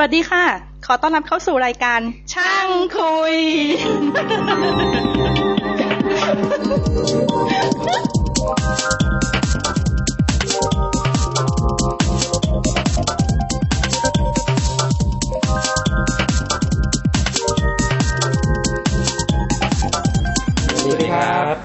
[0.00, 0.44] วัสดีค่ะ
[0.86, 2.00] ขอต้อนรับเข้าสู่รายการ
[2.34, 3.36] ช่างคุย
[20.82, 21.56] สวัสดีครับ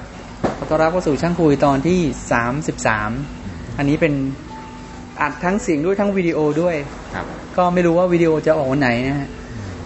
[0.57, 1.99] ขอต้อนรับเข้าสู่ช่างคุยตอนที่
[2.31, 3.11] สามสิบสาม
[3.77, 4.13] อันนี้เป็น
[5.23, 6.75] อัดทั้งเสียงด้วยทั้งวิดีโอด้วย
[7.15, 7.25] ครับ
[7.57, 9.29] ก็ไม่รู้ว่าวิดีโอจะออกวันไหนนะฮะ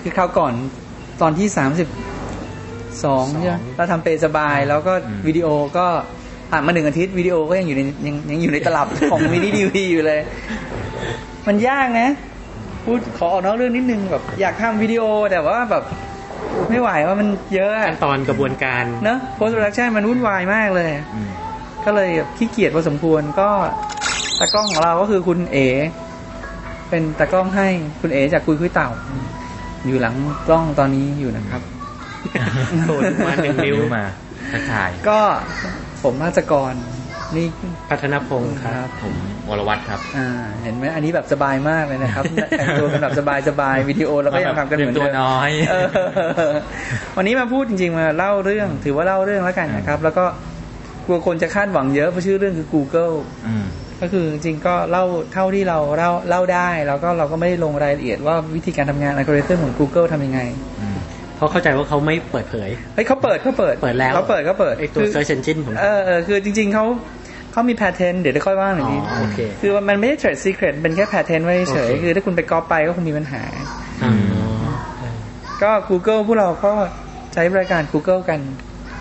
[0.02, 0.54] คือคราวก่อน
[1.22, 1.88] ตอนที่สามสิบ
[3.04, 5.48] สองใช่ไหมเราทำเปรย์สบาย แล้วก็อืมวิดีโอ
[5.78, 5.86] ก็
[6.52, 10.20] ผ่านมาหนึ่งอาทิตย์วิดีโอก็ยังอยู่ในยังยังอยู่ในตลับของ mini DV อยู่เลย
[11.48, 12.10] มันยากนะ
[12.86, 15.84] พูดขอออกนอกเรื่องนิดนึงแบบอยากทำวิดีโอแต่ว่าแบบ
[16.70, 21.30] ไม่ไหวว่ามันเยอะอะขั้นตอนกระบวนการเนอะ post production มันวุ่นวายมากเลยอืม
[21.86, 23.50] ก็เลยแบบขี้เกียจพอสมควรก็
[24.40, 25.58] ตากล้องของเราก็คือคุณเอ
[26.90, 27.68] เป็นตากล้องให้
[28.02, 28.90] คุณเอจากคุยคุยเต่า
[29.86, 30.16] อยู่หลัง
[30.48, 31.62] กล้องตอนนี้อยู่นะครับ
[32.88, 34.04] โดนมาหนึ่งนิ้วมา
[34.52, 35.20] ทักทาย ก็
[36.04, 36.74] ผมมาจกร
[37.36, 37.48] นี่
[37.90, 39.14] พัฒนพงศ์ครับ ผม
[39.50, 40.30] วรวัตรครับ อ่า
[40.64, 42.24] เห็นไหมอันนี้แบบสบายมากเลยนะครับ
[42.58, 43.14] แต่งตัวกันแบบ
[43.50, 45.76] สบายๆวิดีโอเราก็ยังทำกันเหมือนเตรียมตัวเดิมน้อยเอ
[46.52, 46.54] อ
[47.18, 50.26] วันนี้มาพูดจริงๆมาเล่าเรื่อง ถือว่าเล่าเรื่องแล้วกันนะครับ แล้วก็
[51.06, 53.16] กลัวคนจะคาดหวังเยอะเพราะชื่อเรื่องคือ Google
[53.48, 53.66] อืม
[54.02, 55.04] ก็คือจริงๆก็เล่า
[55.34, 60.42] เท่าที่เราเล่าเล่าได้ แล้วก็เราก็ไม่ได้ลงรายละเอียดว่าวิธีการทำงานอัลกอริทึมของ Google ทำยังไง
[60.82, 60.98] อืม
[61.36, 66.86] เพราะเข้าใจว่าเขาไม่เปิดเผยเฮ้ยเขาเปิดเขาเปิดเปิดแล้วเขาเปิดเขาเปิดไอตัวคือ search engine ผมเออเออคือจริง ๆเขา
[67.52, 73.42] เขามี patent เดี๋ยวได้ค่อยว่าหน่อยนี้อ๋อโอเคคือมันไม่ได้ trade secret เป็นแค่ patent ไว้เฉยโอเคคือถ้าคุณไปก๊อปไปก็คงมีปัญหา
[74.04, 74.14] อ๋อ
[75.64, 76.72] ก็ Google พวกเราก็
[77.34, 78.40] ใช้บริการ Google กัน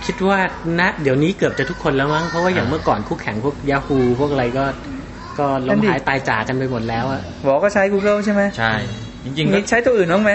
[0.04, 0.38] คิดว่า
[0.80, 4.64] ณเดี๋ยวนี้เกือบจะทุกคนแล้วมั้ง เพราะว่าอย่างเมื่อก่อนคู่แข่งพวก Yahoo พวกอะไรก็
[5.38, 8.72] ก็ล้นั่มนดิหายตายจากกันไปหมดแล้วอะบอกก็ใช้ Google ใช่ไหมใช่
[9.24, 10.32] จริงๆก็มีใช้ตัวอื่นบ้างไหม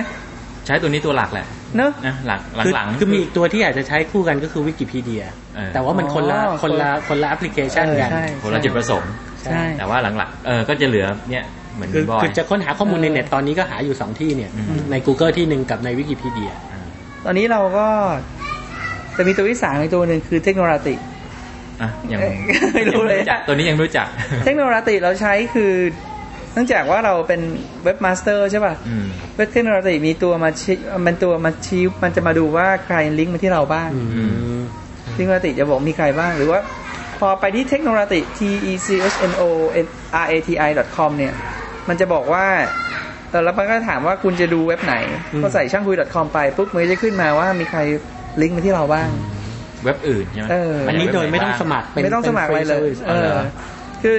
[0.66, 1.45] ใช้ตัวนี้ตัวหลักแหละ
[1.78, 5.23] เนอะนะหลังคือหลังๆคือมีอีกตัวที่อาจจะใช้คู่กันก็คือวิกิพีเดีย
[5.56, 9.11] เออแต่ว่ามันคนละอ๋อคนละคนละแอปพลิเคชันกันเออใช่คนละจุดประสงค์
[9.43, 11.43] ใช่แต่ว่าหลังๆเออก็จะเหลือเนี่ย
[11.76, 16.82] เหมือนคือบอยคือจะค้นหาข้อมูลในเออเน็ตตอนนี้ก็หาอยู่สองที่เนี่ยอืมใน Google ที่หนึ่งกับในวิกิพีเดียอ่า
[17.26, 17.88] ตอนนี้เราก็
[19.17, 20.95] จะมีตัวที่สามอีกตัวหนึ่งคือ Technorati
[21.82, 22.20] อะยัง
[22.76, 24.08] ไม่รู้เลยงจักตัวนี้ยังไม่รู้จัก
[24.44, 25.73] เทคโนโลยีเราใช้คือ
[26.54, 27.42] เนื่องจากว่าเราเป็น
[27.83, 29.05] webmaster ใช่ป่ะอืม
[29.36, 34.26] เว็บ Technorati มีตัวมาชี้มันตัวมาชี้มันจะมาดูว่าใครลิงก์มาที่เราบ้างอื
[34.60, 34.61] ม
[35.14, 36.60] Technorati จะบอกมีใครบ้างหรือว่า
[37.20, 38.39] พอไปที่เทคโนโลยี t
[38.72, 39.43] e c h n o
[40.23, 41.33] r a t i com เนี่ย
[41.88, 42.45] มันจะบอกว่า
[43.30, 44.95] เออแล้วมันก็ถามว่าคุณจะดูเว็บไหน
[45.33, 47.80] อืมก็ใส่ช่างคุย .com ไปปุ๊บมันก็จะขึ้นมาว่ามีใคร
[48.42, 49.09] ลิงก์มาที่เราบ้าง
[49.83, 53.36] เว็บอื่นใช่ไหมเอออันนี้โดยไม่ต้องเว็บหสมัครเป็นไม่ต้องสมัครอะไรเลยป็น free service เออ
[54.03, 54.15] คือ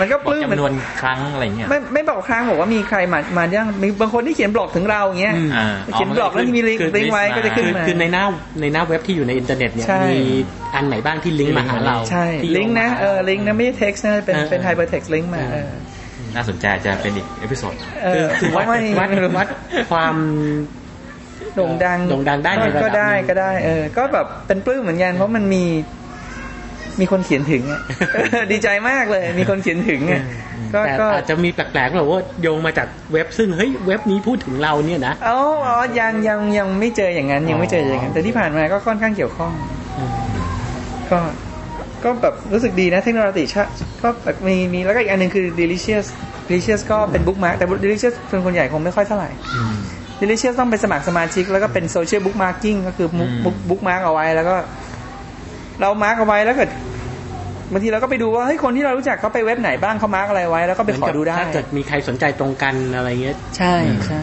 [0.00, 8.24] มันก็บปอกลื้มมันจำนวนครั้งอะไรเงี้ยไม่ไม่บอกครั้งบอกว่ามีใครมามายังมีบางคนที่เขียนบล็อกถึงเราอย่างเงี้ยอืมอ่าเขียนบล็อกแล้วมีลิงก์คือลิงก์ไว้ก็จะขึ้นคือมาคือในหน้า
[8.60, 10.20] ในหน้าเว็บที่อยู่ในอินเทอร์เน็ตเนี่ยใช่มี
[10.74, 15.72] อันไหนบ้างที่ลิงก์มาหาเราใช่ที่ลิงก์นะโยมาหาเออลิงก์นะไม่ใช่ text นะเป็นเออเป็น hypertext link มาเออเออ
[16.34, 19.08] น่าสนใจอาจจะเป็นอีก episode เอคืออคือวัดไม่วัด
[19.38, 19.48] วัด
[19.90, 20.14] ความ
[21.56, 25.64] โด่งดังโด่งดังได้ในระดับก็ได้หนึ่งก็ได้ เออ ก็แบบเป็นปลื้มเหมือนกันเพราะมันมี
[27.00, 27.80] มีคนเขียนถึงอะ
[28.12, 30.22] เออดีใจมากเลย มีคนเขียนถึงอะ
[30.74, 39.52] ก็แต่ก็อาจจะมีแปลกๆแบบว่าโยงมาจากเว็บซึ่งเฮ้ยเว็บนี้พูดถึงเราเนี่ยนะอ๋ออ๋อยังยังยังไม่เจออย่างนั้น ยังไม่เจออย่างนั้น แต่ที่ผ่านมาก็ค่อนข้างเกี่ยวข้อง
[41.10, 41.18] ก็
[42.04, 43.64] ก็แบบรู้สึกดีนะ Technorati
[44.02, 46.06] ก็แบบมีมีแล้วก็อีกอันหนึ่งคือ delicious
[46.48, 49.30] delicious ก็เป็น bookmark แต่ delicious เป็นคนใหญ่คงไม่ค่อยเท่าไหร่
[50.22, 54.54] delicious ต้องไปสมัครสมาชิก แล้วก็เป็น social bookmarking ก็คือ book อืม book bookmark เอาไว้แล้วก็
[55.80, 56.70] เรา mark เอาไว้แล้วเกิด
[57.72, 63.74] บางทีเราก็ไปดูว่าเฮ้ยคนที่เรารู้จักเขาไปเว็บไหนบ้างเขา mark อะไรไว้ แล้วก็ไปขอดูได้ถ้าเกิดมีใครสนใจตรงกันอะไรเงี้ยใช่
[64.08, 64.22] ใช่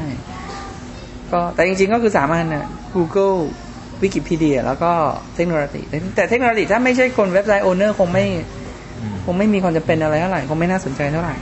[1.31, 3.37] ก็แต่จริงๆก็คือสามอันนะ Google
[4.03, 4.91] Wikipedia แล้วก็
[5.35, 5.81] เทคโนโลยี
[6.15, 8.25] แต่เทคโนโลยีถ้าไม่ใช่คนเว็บไซต์โอเนอร์คงไม่
[9.01, 11.35] อืมคงไม่มีความจำเป็นอะไรเท่าไหร่คงไม่น่าสนใจเท่าไหร่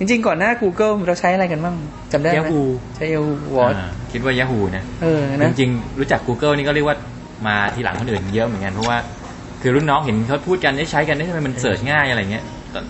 [0.00, 1.74] จริงๆ ก่อนหน้า Google เราใช้อะไรกันบ้าง
[2.12, 2.62] จำได้ไหม Yahoo
[2.96, 6.96] ใช้ Yahoo Watch อ่าคิดว่า Yahoo นะเออจนะริงๆ รู้จัก Google นี่ก็เรียกว่า
[7.46, 8.96] มาทีหลังคนอื่นเยอะเหมือนกันเพราะว่า
[9.62, 12.80] คือรุ่นน้องเห็นเขาพูดกันได้ใช้กันได้ทำไมมันเสิร์ชง่ายอะไรเงี้ยแต่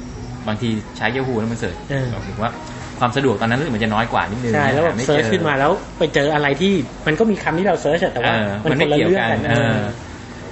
[0.49, 2.51] บางทีใช้ Yahoo แล้วมัน search เออถึงว่า
[2.99, 6.73] ความสะดวกตอนนั้นรู้สึกมันจะน้อยกว่านิดนึงใช่แล้วแบบหาไม่ search เจอขึ้นมาแล้วไปเจออะไรที่
[7.06, 9.81] มันก็มีคำที่เรา search อะแต่ว่าเออมันมันคไม่นละเกี่ยวเรื่องกันกันเออ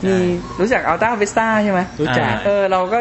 [0.06, 0.14] มี
[0.60, 2.98] รู้จัก Alta Vista ใช่ไหมรู้จักอ่าเออเราก็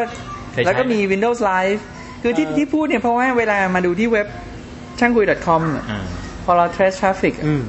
[0.52, 1.80] เคยใช้แล้วก็มี Windows Live
[2.22, 4.26] คือที่เออที่พูดเนี่ยเพราะว่าเวลามาดูที่เว็บ
[4.98, 6.04] ช่างคุย .com อะอ่า
[6.44, 7.62] พอเรา trace traffic อะอืม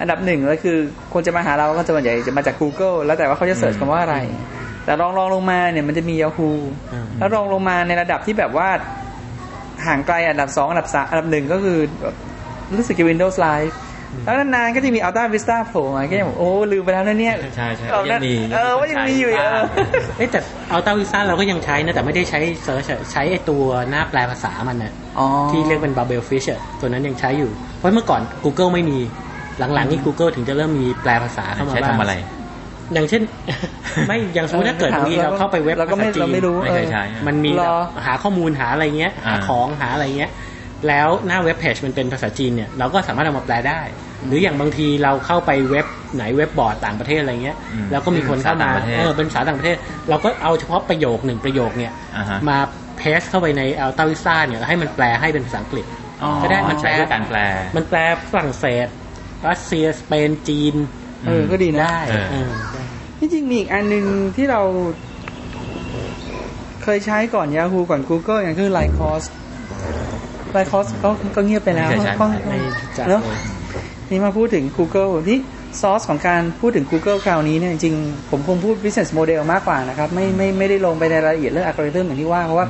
[0.00, 0.76] อันดับหนึ่งเลยคือ
[1.12, 4.16] คนจะมาหาเราก็จะส่วนใหญ่จะมาจาก Google แล้วแต่ว่าเขาจะ search อืมคำว่าอะไร
[4.84, 6.52] แต่รองรองลงมาเนี่ยมันจะมี Yahoo
[6.92, 8.68] อืมแล้วรองลงมาในระดับที่แบบว่า
[9.86, 12.16] ห่างไกลอันดับสองอันดับสามอันดับหนึ่งก็คือแบบ
[12.76, 13.72] รู้สึกจะ Windows Live
[14.24, 19.62] แล้วนานๆก็จะมี Alta Vista โผล่มาก็ยังบอกโอ้ลืมไปแล้วนะเนี่ยใช่ใช่เออยังมีเออว่ายังมีอยู่เออ
[20.16, 20.40] เอ้ยแต่
[20.70, 28.98] Alta Vista เราก็ยังใช้นะ แต่ไม่ได้ใช้ search ใช้ไอตัวหน้าแปลภาษามันน่ะอ๋อที่เรียกเป็น Babel Fish อะตัวนั้นยังใช้อยู่ เพราะเมื่อก่อน Google ไม่มี
[29.58, 32.14] หลังๆ นี่ Google ถึงจะเริ่มมีแปลภาษาเข้ามาใช้บ้างทำอะไร
[32.94, 33.22] อย่างเช่น
[34.08, 40.30] ไม่อย่างสมมติถ้าเกิดบางทีเราเข้าไปเว็บเราก็ไม่ภาษาจีนเราไม่รู้ไม่เคยเออใช้มันมีรอแบบหาข้อมูลหาอะไรเงี้ยหาอ่าของหาอะไรเงี้ย
[40.88, 43.80] แล้วหน้าเว็บเพจมันเป็นภาษาจีนเนี่ยเราก็สามารถเอามาแปลได้
[44.26, 49.76] หรืออย่างบางทีเราเข้าไปเว็บไหนเว็บบอร์ดต่างประเทศอะไรเงี้ยอืมแล้วก็มีคนเข้ามาภาษาต่างประเทศเออเป็นภาษาต่างประเทศ
[50.08, 52.58] เราก็เอาเฉพาะประโยคหนึ่งประโยคเนี่ยอ่าฮะมา
[52.98, 55.84] เพสเข้าไปใน Alta Vista เนี่ยแล้วให้มันแปลให้เป็นภาษาอังกฤษ
[56.22, 57.38] อ๋อก็ได้มันแปลใช้เพื่อการแปล
[57.76, 57.98] มันแปล
[58.30, 58.86] ฝรั่งเศส
[59.48, 60.74] รัสเซียสเปนจีน
[61.26, 62.82] เออก็ดีนะได้เออเออได้
[63.18, 64.04] ที่จริงมีอีกอันหนึ่ง
[64.36, 64.62] ที่เรา
[66.82, 68.70] เคยใช้ก่อน Yahoo ก่อน Google อย่างคือ
[70.56, 73.38] Lycos Lycos ก็ก็เงียบไปแล้วไม่เคยใช้ก็ไม่รู้จักเนอะเลย
[74.10, 75.38] นี่มาพูดถึง Google ที่
[75.80, 82.66] ซอสของการพูดถึง Google คราวนี้เนี่ยจริงๆผมคงพูด business model มากกว่านะครับ ไม่ไม่ไม่ได้ลงไปในรายละเอียดเรื่องอัลกอริทึมอย่างที่ว่า เพราะว่า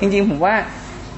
[0.00, 0.54] จริง ๆ ผมว่า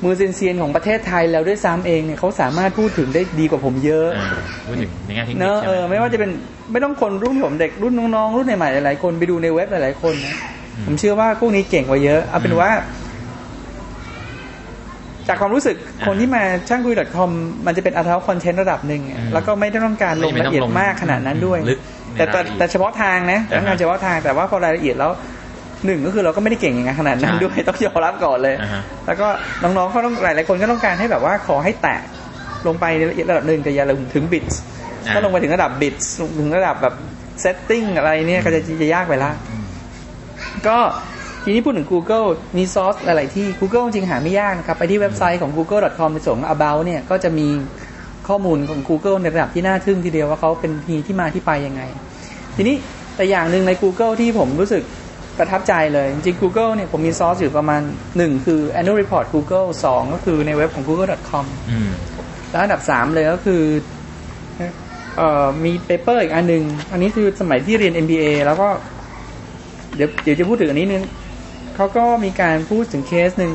[0.04, 4.28] มือเซียนๆของประเทศไทยแล้วด้วยซ้ำเองเนี่ยเขาสามารถพูดถึงได้ดีกว่าผมเยอะเออ
[4.66, 6.30] พูดถึงในแง่เทคนิคเนอะใช่เอไหมอไม่ว่าจะเป็น
[6.72, 10.36] ไม่ต้องคนรุ่นผมเด็กรุ่นน้องๆรุ่นใหม่ๆหลายๆคนไปดูในเว็บหลายๆคนนะ
[10.76, 12.70] อืมผมเชื่อว่าพวกนี้เก่งกว่าเยอะเอาเป็นอืมว่า
[15.28, 17.30] จากความรู้สึกอ่าคนที่มาช่างคุย .com
[17.66, 21.78] มันจะเป็นอัลทาคอนเทนต์ระดับหนึ่งอะอืมแล้วก็ไม่ได้ต้องการลงไม่ละต้องเอียดลงมากขนาดนั้นด้วยลึก
[22.14, 25.10] แต่แต่ในรายละเอียดแต่เฉพาะทางนะต้องการอ่าฮะเฉพาะทางแต่ว่าพอรายละเอียดแล้ว
[25.86, 29.28] หนึ่งก็คือเราก็ไม่ได้เก่งอย่างนั้นขนาดนั้นใช่ด้วยต้องยอมรับก่อนเลยอ่าฮะแล้วก็
[29.62, 32.00] น้องๆเขาต้องหลายๆคนก็ต้องการให้แบบว่าขอให้แตะ
[32.66, 34.44] ลงไปในละเอียดระดับหนึ่งแต่อย่าลงถึงบิต
[35.06, 35.94] อ่าถ้าลงไปถึงระดับบิต
[36.38, 36.94] ถึงระดับแบบ
[37.40, 39.64] setting อะไรเนี่ยก็จะจะยากไปละอืม
[40.68, 40.78] ก็
[41.48, 42.26] ทีนี้พูดถึง Google
[42.56, 47.48] มีซอสหลายๆที่ Google จริงหาไม่ยากนะครับ ไปที่เว็บไซต์ของ google.com ไปตรง about เนี่ยก็จะมี
[48.28, 51.82] ข้อมูลของ Google ในระดับที่น่าทึ่งทีเดียวว่าเขาเป็นทีที่มาที่ไปยังไง
[52.56, 52.76] ทีนี้
[53.16, 54.82] แต่อย่างหนึ่งใน Google ที่ผมรู้สึก
[55.38, 57.82] ประทับใจเลย จริงๆ Google เนี่ยผมมีซอสอยู่ประมาณ
[58.12, 61.90] 1 คือ annual report Google 2 ก็คือในเว็บของ google.com อืม
[62.50, 63.62] แล้วอันดับสามเลยก็คือ
[65.16, 68.68] เอ่อมี paper อีกอันหนึ่งอันนี้คือสมัยที่เรียน MBA แล้วก็
[69.96, 71.04] เดี๋ยวเดี๋ยวจะพูดถึงอันนี้นึง
[71.76, 73.52] เขาก็มีการพูดถึงเคสหนึ่ง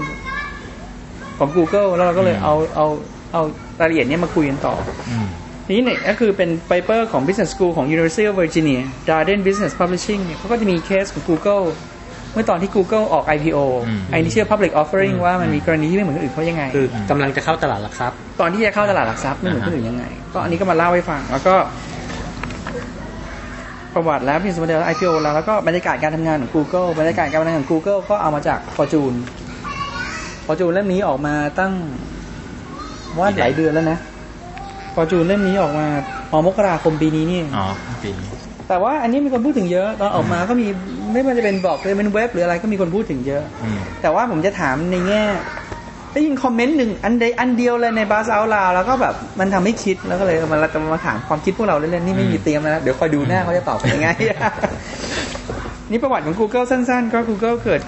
[1.38, 2.88] ของ Google แล้วเราก็เลยอืมเอาเอา
[3.33, 3.41] เอา
[3.79, 4.75] รายละเอียดเนี้ยมาคุยกันต่อ
[5.09, 5.27] อืม
[5.65, 11.63] ทีนี้เนี่ยก็คือเป็นเปเปอร์ของ Business School ของ University of Virginia Darden Business Publishing เนี่ยเขาก็จะมีเคสของ Google
[12.33, 20.03] เมื่อตอนที่ Google ออก IPO อืม Initial Public Offering ว่ามันมีกรณีที่ไม่เหมือนคนอื่นเขายังไง คือกำลังจะเข้าตลาดหลักทรัพย์ ตอนที่จะเข้าตลาดหลักทรัพย์ไม่เหมือนคนอื่นยังไง
[20.33, 21.56] ก็อันนี้ก็มาเล่าให้ฟัง แล้วก็
[23.93, 29.15] ประวัติแล้วพิมพ์สมเด็จ IPO แล้ว แล้วก็บรรยากาศการทำงานของ Google บรรยากาศการทำงานของ Google ก็เอามาจาก Fortune
[30.45, 31.73] Fortune เล่มนี้ออกมาตั้ง
[33.17, 33.99] ว่าหลายเดือนแล้วนะ
[34.95, 35.88] Fortune เล่มนี้ออกมา
[36.31, 37.65] อ๋อมกราคมปีนี้นี่เองอ๋อ
[38.03, 38.11] ปี
[38.69, 40.67] แต่ว่าอันนี้มีคนพูดถึงเยอะตอนออกมาก็มี
[41.13, 45.23] ไม่ว่าจะเป็นบล็อกหรือเป็นเว็บหรืออะไรก็มีคนพูดถึงเยอะอืมแต่ว่าผมจะถามในแง่
[46.13, 54.07] ได้ยินคอมเมนต์หนึ่งอันใดอันเดียวเลยในบาสเอาลาแล้วก็แบบมันทำให้คิดแล้วก็เลยมาจะมาถามความคิดพวกเราเล่นๆนี่ไม่มีเตรียมแล้วนะเดี๋ยวคอยดูหน้าเขาจะตอบเป็นยังไง
[55.91, 57.81] นี่ประวัติของ Google สั้น ๆ ก็ Google เกิด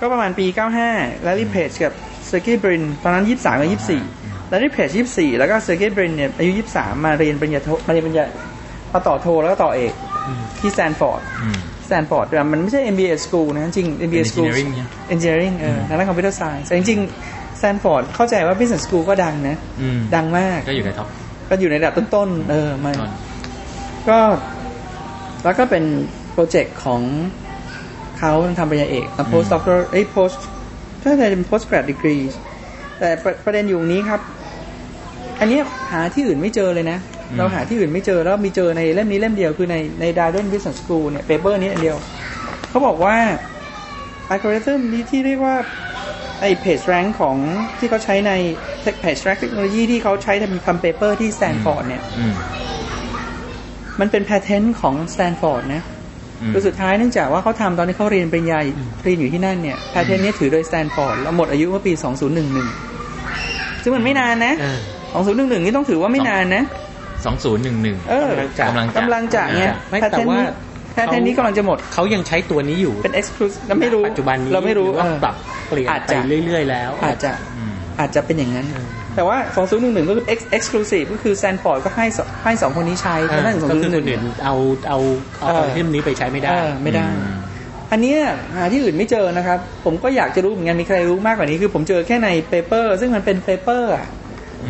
[0.00, 0.46] ก็ประมาณปี
[0.84, 1.92] 95 Larry Page กับ
[2.26, 3.68] Sergey Brin ตอนนั้น 23กับ
[4.08, 8.24] 24 Larry Page 24 แล้วก็ Sergey Brin เนี่ยอายุ 23 มาเรียนปริญญาโทมาเรียนปริญญา
[8.92, 9.92] มาต่อโทแล้วก็ต่อเอก
[10.58, 11.22] ที่ Stanford
[11.92, 18.02] Stanford แต่มันไม่ใช่ MBA school นะจริง MBA school Engineering เนี่ย engineering เออทางด้าน computer science แต่จริงๆ Stanford
[18.14, 21.08] เข้าใจว่า business school ก็ดังนะอืมดังมากก็อยู่ใน top
[21.50, 23.12] ก็อยู่ในระดับต้นๆเออมันต้น
[24.08, 24.18] ก็
[25.44, 25.84] แล้วก็เป็น
[26.32, 27.00] โปรเจกต์ของ
[28.18, 30.36] เขาทำปริญญาเอกทำ post doctor เอ้ย post
[31.02, 32.22] ถ้าจะเป็น post grad degree
[32.98, 34.20] แต่ประประเด็นอยู่ตรงนี้ครับ
[35.40, 41.96] อันเนี้ยหาที่อื่นไม่เจอเลยนะอืม เราหาที่อื่นไม่เจอแล้วมีเจอในเล่มนี้เล่มเดียวคือในใน Darden Business School เนี่ย paper นี้อันเดียว
[42.68, 43.16] เขาบอกว่า
[44.28, 45.56] อัลกอริทึมนี้ที่เรียกว่า
[46.40, 47.36] ไอ้ page rank ของ
[47.78, 48.32] ที่เขาใช้ใน
[49.02, 52.34] page rank เทคโนโลยีที่เขาใช้ทำทำ paper ที่ Stanford เนี่ยอืม
[54.00, 55.82] มันเป็น patent ของ Stanford นะ
[56.40, 58.58] อืมโดยสุดท้ายเนื่องจากว่าเขาทำตอนที่เขาเรียนปริญญา
[59.04, 61.92] เรียนอยู่ที่นั่นเนี่ย patent เนี้ถือโดย Stanford แล้วหมดอายุเมื่อปี
[62.68, 64.78] 2011 ซึ่งมันไม่นานนะอ่า
[65.24, 66.62] 2011 นี่ต้องถือว่าไม่นานนะ
[67.24, 68.30] สองศูนย์หนึ่งหนึ่งเออ
[68.68, 70.46] กำลังจะกำลังจะไงไม่แต่ patent ว่านี้
[70.96, 75.34] patent นี้กำลังจะหมดเขายังใช้ตัวนี้อยู่เป็น exclusive เราไม่รู้ปัจจุบันนี้เราไม่รู้หอว่าเออปรับ
[75.68, 78.86] เปลี่ยนอาจไปจะเรื่อย ๆ แล้ว อาจจะอืมอาจจะเป็นอย่างนั้นอืม
[79.16, 79.36] แต่ว่า
[79.72, 84.54] 2011 ก็คือ ex- exclusive ก็คือ Stanford ก็ให้สให้สองคนนี้ใช้อ่าแล้วนั่นก็คือคนอื่น2011เอา
[84.88, 84.98] เอา
[85.40, 87.38] เอาเอออัลกอริทึมนี้ไปใช้ไม่ได้เออไม่ได้อืม
[87.92, 88.20] อันเนี้ย
[88.56, 94.06] หาที่อื่นไม่เจอนะครับ ผมก็อยากจะรู้เหมือนกันมีใครรู้มากกว่านี้คือผมเจอแค่ใน paper ซึ่งมันเป็น paper อะ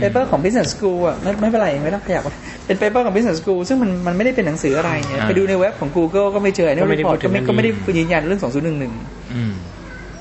[0.00, 2.22] paper ของ Business School อะไม่ไม่เป็นไรไม่ต้องขยับ
[2.66, 9.52] เป็น paper ของ Business School ซึ่งมันมันไม่ได้เป็นหนังสืออะไรเนี่ยอ่าไปดูในเว็บของ Google ก็ไม่เจอในก็ไม่รีได้พอร์ตพูดถึก็งไม่อันนี้ก็ไม่ได้ยืนยันเรื่อง2011อืม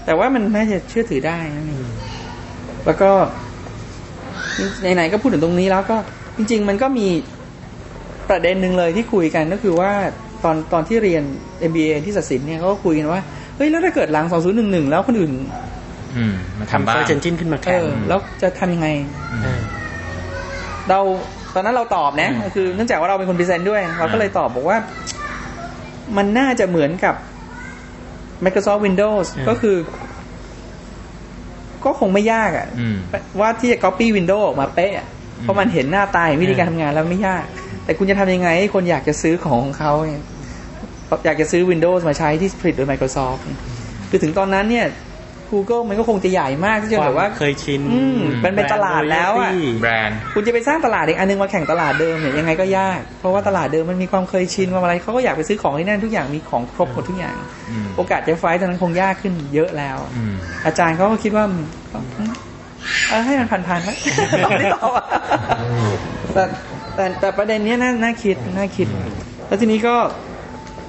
[0.05, 1.85] แต่ว่ามันน่าจะเชื่อถือได้นั่นเอง
[2.85, 3.09] แล้วก็
[4.95, 5.97] ไหนๆก็พูดถึงตรงนี้แล้วก็
[6.37, 7.07] จริง ๆ มันก็มี
[8.29, 9.91] ประเด็นหนึ่งเลยที่คุยกันก็คือว่า
[10.43, 11.23] ตอนตอนที่เรียน
[11.69, 13.21] MBA ที่ศักดิ์สินเนี่ยเขาก็คุยกันว่า
[13.57, 14.25] เฮ้ยแล้วถ้าเกิดหลัง
[14.57, 15.80] 2011 แล้วคนอื่นอืมมา
[16.71, 18.87] ทำทำบ้าง search engine ขึ้นมาเออแข่งแล้วจะทำยังไง
[19.43, 19.61] เออ
[20.89, 20.99] เรา
[21.53, 24.77] ตอนนั้นเราตอบนะคือเนื่องจากว่าเราเป็นคน present ด้วย เราก็เลยตอบบอกว่า
[26.17, 27.15] มันน่าจะเหมือนกับ
[28.45, 29.77] Microsoft Windows ก็คือ
[31.85, 32.97] ก็คงไม่ยากอะอืม
[33.39, 35.07] ว่าที่จะ copy Windows ออกมาเป๊ะอะ
[35.41, 37.45] เพราะมันเห็นหน้าตาเห็นวิธีการทำงานแล้วไม่ยาก
[37.83, 40.23] แต่คุณจะทำยังไงให้คนอยากจะซื้อของของเขาเนี่ย
[41.25, 43.59] อยากจะซื้อ Windows มาใช้ที่ผลิตโดย Microsoft เนี่ย
[44.09, 44.85] คือถึงตอนนั้นเนี่ย
[45.51, 57.35] Google มันก็คงจะใหญ่มากที่จะแบบว่าเคยชินอืมมันเป็นตลาดแล้วอะแบรนด์คุณจะไปสร้างตลาดอีกอันนึงมาแข่งตลาดเดิมเนี่ยยังไงก็ยาก เพราะว่าตลาดเดิมมันมีความเคยชินความอะไรเขาก็อยากไปซื้อของที่นั่นทุกอย่างมีของครบหมดทุกอย่าง
[57.69, 61.45] อืมโอกาสจะไฟท์ตอนนั้นคงยากขึ้นเยอะแล้วอืมอาจารย์เขาก็คิดว่า
[61.91, 61.99] ก็
[63.09, 63.89] เออให้มันผ่านๆไป
[64.59, 65.05] ไม่ตอบอะ
[66.33, 66.43] แต่
[66.95, 68.87] แต่แต่ประเด็นเนี้ยน่าน่าคิดน่าคิด
[69.47, 69.95] แล้วทีนี้ก็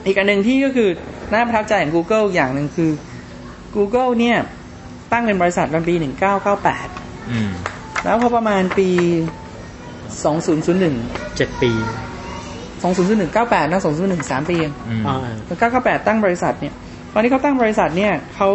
[0.06, 0.88] อีกอันหนึ่งที่ก็คือ
[1.32, 2.90] น่าประทับใจของ Google อย่างหนึ่งคือ
[3.76, 4.38] Google เนี่ย
[5.12, 5.94] ตั้งเป็นบริษัทวันปี
[6.62, 7.52] 1998อืม
[8.04, 8.88] แล้วพอประมาณปี
[10.12, 11.72] 2001เจ็ดปี
[12.82, 16.74] 2001 98นะ2001 3 ปีเองอืมอ่าแล้ว98 ตั้งบริษัทเนี่ย
[17.12, 18.50] ตอนที่เขาตั้งบริษัทเนี่ยเขา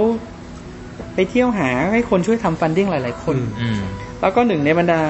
[1.15, 3.79] ไปเที่ยวหาให้คนช่วยทำ funding หลาย ๆ คนอืมอืม
[4.21, 5.01] แล้วก็หนึ่งในบรรดา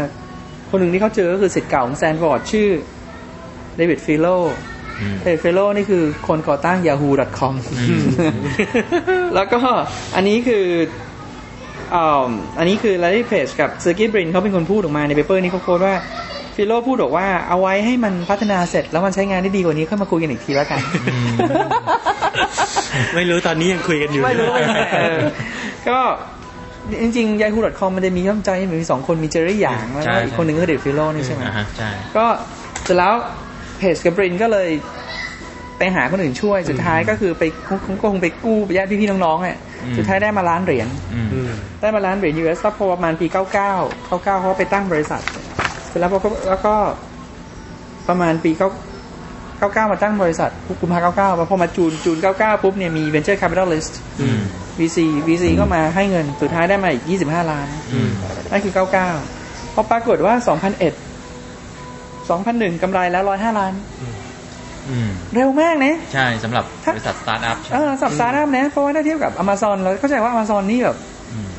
[0.70, 2.68] คนหนึ่งที่เขาเจอก็คือศิษย์เก่าของแซนฟอร์ดชื่อ
[3.76, 4.77] David Filo อืม
[5.24, 8.04] David Filo นี่คือคนก่อตั้ง yahoo.com อืม
[9.36, 9.60] แล้วก็
[10.16, 10.66] อันนี้คือ
[11.96, 15.96] อ่าอันนี้คือ Larry Page กับ Sergey Brin เขาเป็นคนพูดออกมาใน paper นี้เขา quote ว่า
[16.56, 20.80] ฟิโลพูดบอกว่าเอาไว้ให้มันพัฒนาเสร็จแล้วมันใช้งานได้ดีกว่านี้ค่อยมาคุยกันอีกทีแล้วกัน
[21.14, 21.38] อืม
[23.16, 24.52] ไม่รู้ตอนนี้ยังคุยกันอยู่ไม่รู้
[25.00, 25.20] เออ
[25.90, 26.00] ก็
[27.02, 28.50] จริงๆ yahoo.com มันจะมีย่อมใจ
[28.82, 32.26] มีสองคนมีเจอรี่หยางแล้วใช่ก็อีกคนหนึ่งก็คือเดวิดฟิโลนี่ใช่ไหมอ่าฮะใช่ก็
[32.84, 33.14] เสร็จแล้ว
[33.78, 34.70] เพจกับบรินก็เลย
[35.78, 45.22] ไปหาคนอื่นช่วยสุดท้ายก็คือไปคงก็คงไปกู้ญาติพี่ๆน้องๆอะอืมสุดท้ายได้มาล้านเหรียญอืมอืมได้มาล้านเหรียญ US ก็พอประมาณปี 99 99เขาไปตั้งบริษัท
[45.88, 46.20] เสร็จแล้วพอ
[46.50, 46.76] แล้วก็
[48.08, 48.62] ประมาณปี9
[49.62, 50.50] 99 มาตั้งบริษัท
[50.82, 54.40] กุมภา99พอมา June June 99 ปุ๊บเนี่ยมี venture capitalist อืม
[54.80, 58.10] VC VC ก็มาให้เงินสุดท้ายได้มาอีก 25 ล้านอืม
[58.52, 60.34] นั่นคือ 99พอปรากฏว่า
[60.78, 61.07] 2001
[62.36, 63.74] 2001กำไรแล้ว105ล้าน
[64.90, 70.98] อืมเร็วมากนะ ใช่สำหรับถ้าบริษัทสตาร์ทอัพใช่เออสับสาร์ทอัพนะ เพราะว่าถ้าเทียบกับ Amazon เราเข้าใจว่า Amazon นี่แบบ
[71.34, 71.50] อืม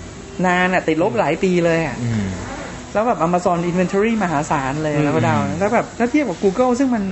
[0.46, 2.28] นานอะติดลบหลายปีเลยอะอืม
[2.92, 7.04] แล้วแบบ Amazon Inventory มหาศาลเลยอืมแล้วก็ดาวแล้วแบบถ้าเทียบกับ Google ซึ่งมัน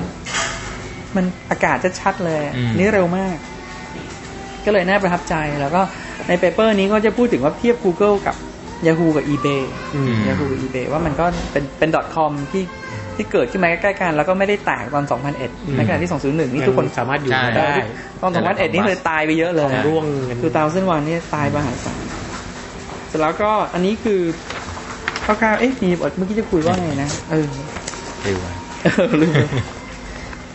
[1.17, 3.37] มันอากาศจะชัดเลยอืมนี่เร็วมาก
[4.65, 5.81] ก็เลยน่าประทับใจแล้วก็
[6.29, 8.37] ในเปเปอร์นี้ก็จะพูดถึงว่าเทียบ Google กับ
[8.87, 9.63] Yahoo กับ eBay
[9.95, 12.63] อืม Yahoo กับ eBay ว่ามันก็เป็นเป็น .com ที่
[13.17, 15.05] ที่เกิดขึ้นมาใกล้ๆกัน แล้วก็ไม่ได้แตกตอน
[15.39, 17.75] 2001 ในขณะที่ 201 นี่ทุกคนยังสามารถอยู่ใช่มาได้
[18.23, 22.01] ตอน 2001 นี่เลยตายไปเยอะเลยร่วงกันคือตามเส้นวันนี่ตายมหาศาล
[23.09, 24.21] เสร็จแล้วก็อันนี้คือ
[25.25, 27.47] คร่าวๆเอ๊ะมีบทเมื่อกี้จะคุยว่าไงนะเออ
[28.23, 29.33] เร็วอะเออลืม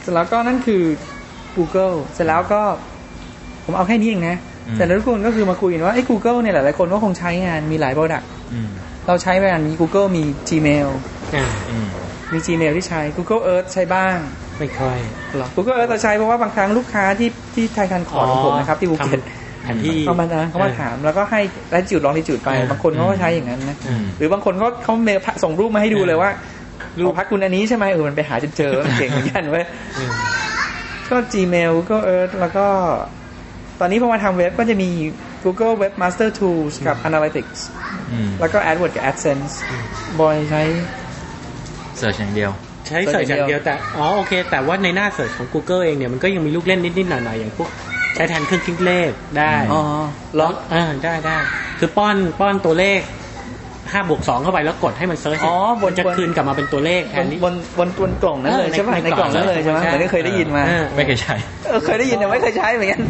[0.02, 0.84] เสร็จแล้วก็นั่นคือ
[1.56, 2.62] Google เสร็จแล้วก็
[3.66, 4.38] ผมเอาแค่นี้เองนะ
[4.68, 8.70] อืมเสร็จแล้วทุกคนก็คือมาคุยกันว่าไอ้ Google เนี่ยหลายๆคนก็คงใช้งานมีหลาย product อืม
[9.08, 10.88] เราใช้ไปอันมี Google มี Gmail
[11.36, 11.78] อ่าอื
[12.32, 14.16] มมี Gmail ที่ใช้ Google Earth ใช้บ้าง
[14.60, 14.98] ไม่ค่อย
[15.36, 19.20] เหรอ Google Earth เราใช้เพราะว่าบางครั้งลูกค้าที่ที่ไทยทันคอร์ดของผมนะครับที่ภูเก็ต
[19.64, 26.32] แผนที่เขามานะเขามาถามแล้วก็ให้และจุดลองที่จุดไปเออบางคนเขาก็ใช้อย่างนั้นนะอืมหรือบางคนเขาเขาเมลส่งรูปมาให้ดูเลยว่า
[27.04, 29.66] รูปพักคุณอันนี้ใช่ไหมเออมันไปหาจนเจอมันเก่งเหมือนกันเว้ย
[29.98, 30.12] อืม
[31.10, 32.66] ก็ Gmail ก็ Earth แล้วก็
[33.80, 34.90] ตอนนี้พอมาทำเว็บก็จะมี
[35.44, 37.60] Google Webmaster Tools กับ Analytics
[38.12, 39.52] อืมแล้วก็ AdWords กับ AdSense
[40.20, 40.62] บอยใช้
[42.02, 42.52] search อย่างเดียว
[42.88, 47.70] ใช้ search อย่างเดียวแต่อ๋อโอเค แต่ว่าในหน้า search ของ Google เองเนี่ยมันก็ยังมีลูกเล่นนิดๆหน่อยๆอย่างพวก
[48.16, 49.82] ใช้แทนเครื่องคิดเลขได้อ๋อ
[50.40, 51.38] ล็อกอ่าได้ได้
[51.80, 53.02] คือป้อนป้อนตัวเลข
[53.92, 61.36] ห้าบวกสองเข้าไปแล้วกดให้มัน search อ๋อบนมันจะคืนกลับมาเป็นตัวเลขแถบบนที่บนบนบนกล่องนั้นเลยใช่ป่ะในกล่องนั้นเลยใช่ไหมเหมือนที่เคยได้ยินมาเออไม่เคยใช้
[61.70, 63.02] เออเคยได้ยินแต่ไม่เคยใช้เหมือนกัน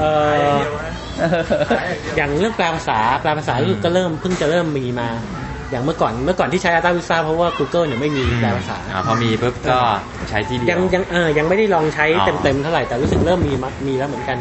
[0.00, 0.56] เออ
[2.16, 5.08] อย่างเรื่องแปลภาษาแปลภาษารู้สึกก็เริ่มเพิ่งจะเริ่มมีมา
[5.70, 9.78] อย่างเมื่อก่อนเมื่อก่อนที่ใช้ Data Visa เพราะว่า Google เนี่ยไม่มีแปลภาษาอ่าพอมีปุ๊บก็
[10.28, 14.38] ใช้ที่เดียยังวยังเออยังไม่ได้ลองใช้อ๋อเต็มๆเท่าไหร่แต่รู้สึกเริ่มมีมามีแล้วเหมือนกัน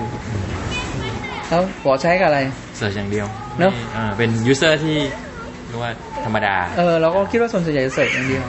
[1.50, 2.40] แล้วหมอใช้กับอะไร
[2.78, 3.26] เสิร์ชอย่างเดียว
[3.60, 4.98] เนอะอ่าเป็นยูเซอร์ที่
[5.72, 5.92] ก็ว่า
[6.26, 8.44] ธรรมดาเออเราก็คิดว่าส่วนใหญ่จะเสิร์ชอย่างเดียว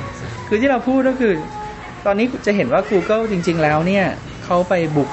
[0.49, 1.33] คือที่เราพูดก็คือ
[2.07, 4.05] ตอนนี้จะเห็นว่า Google จริง ๆ แล้วเนี่ย
[4.45, 5.11] เขาไปบุก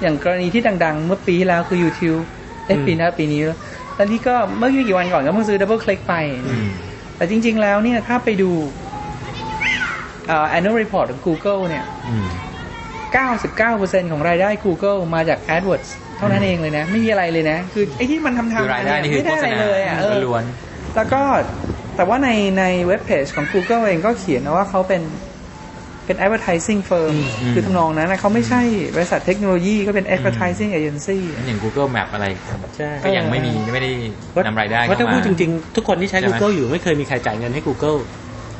[0.00, 2.22] อย่างกรณีที่ดัง ๆ เมื่อปีที่แล้วคือ YouTube
[2.66, 3.58] เอ้ยอืมปีหน้าปีนี้แล้ว
[3.96, 6.14] แล้วที่ก็เมื่อไม่กี่วันก่อนก็เพิ่งซื้อ Double Click ไป
[6.46, 6.66] อืม
[7.16, 8.50] แต่จริง ๆ แล้วเนี่ยถ้าไปดู
[10.28, 12.28] เอ่อ annual report ของ Google เนี่ยอืม
[13.14, 20.44] 99%ของรายได้ Google มาจาก AdWords เท่านั้นเองเลยนะ ไม่มีอะไรเลยนะ คือไอ้ที่มันทำทำคือรายได้นี่คือไม่โฆได้ษอะไรณาเลยอะเออล้วน
[20.96, 21.22] แล้วก็
[21.96, 25.02] แต่ว่าในในเว็บเพจของ Google เองก็เขียนนะว่าเขาเป็น
[26.06, 28.62] เป็น advertising firm อืมคือทำนองนั้นนะเขาไม่ใช่
[28.96, 32.26] บริษัทเทคโนโลยีก็เป็น advertising agency ๆอย่าง Google Map อะไร
[32.76, 33.90] ใช่ก็ยังไม่มีไม่ได้
[34.46, 37.98] นำรายได้เพราะถ้าเข้าพูมาดจริงๆ ทุกคนที่ใช้ใช่ไหม Google อยู่ไม่เคยมีใครจ่ายเงินให้ Google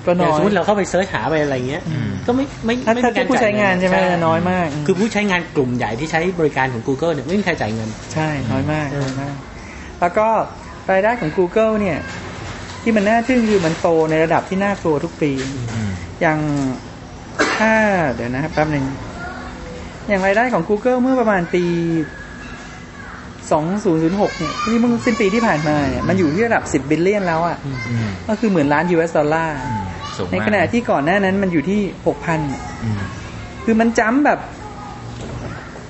[0.07, 9.35] ก็อน้ย่างอยสมมติเราเข้าไปเซิร์ชหาไปอะไรเงี้ยอืมก็ไม่ไม่ถ้าไม่ถ้ามีการผู้ใช้งานใช่ไหมจ่ยน้อยมาก คือผู้ใช้งานกลุ่มใหญ่ที่ใช้บริการของ Google เนี่ยไม่มีใครจ่ายเงิน ใช่น้อยมากอืมน้อยมาก
[10.01, 10.29] แล้วก็
[10.91, 11.99] รายได้ของ Google เนี่ย
[12.83, 15.33] ที่มันน่าทึ่งคือมันโตในระดับที่น่ากลัวทุกปี
[15.75, 16.39] อืมอย่าง
[17.59, 17.73] ถ้า
[18.15, 18.85] เดี๋ยวนะครับแป๊บหนึ่ง
[20.09, 21.65] อย่างรายได้ของ Google เมื่อประมาณปี
[23.59, 29.85] 2006 เนี่ยที่เมื่อสิ้นปีที่ผ่านมาเนี่ยมันอยู่ที่ระดับ 10 billion แล้วอะอืมก็คือหมื่นล้าน US ดอลลาร์อืม
[30.17, 31.81] สูงมากในขณะที่ก่อนหน้านั้นมันอยู่ที่
[32.15, 33.01] 6,000เนี่ยอืม
[33.65, 34.39] คือมันจ้ำแบบ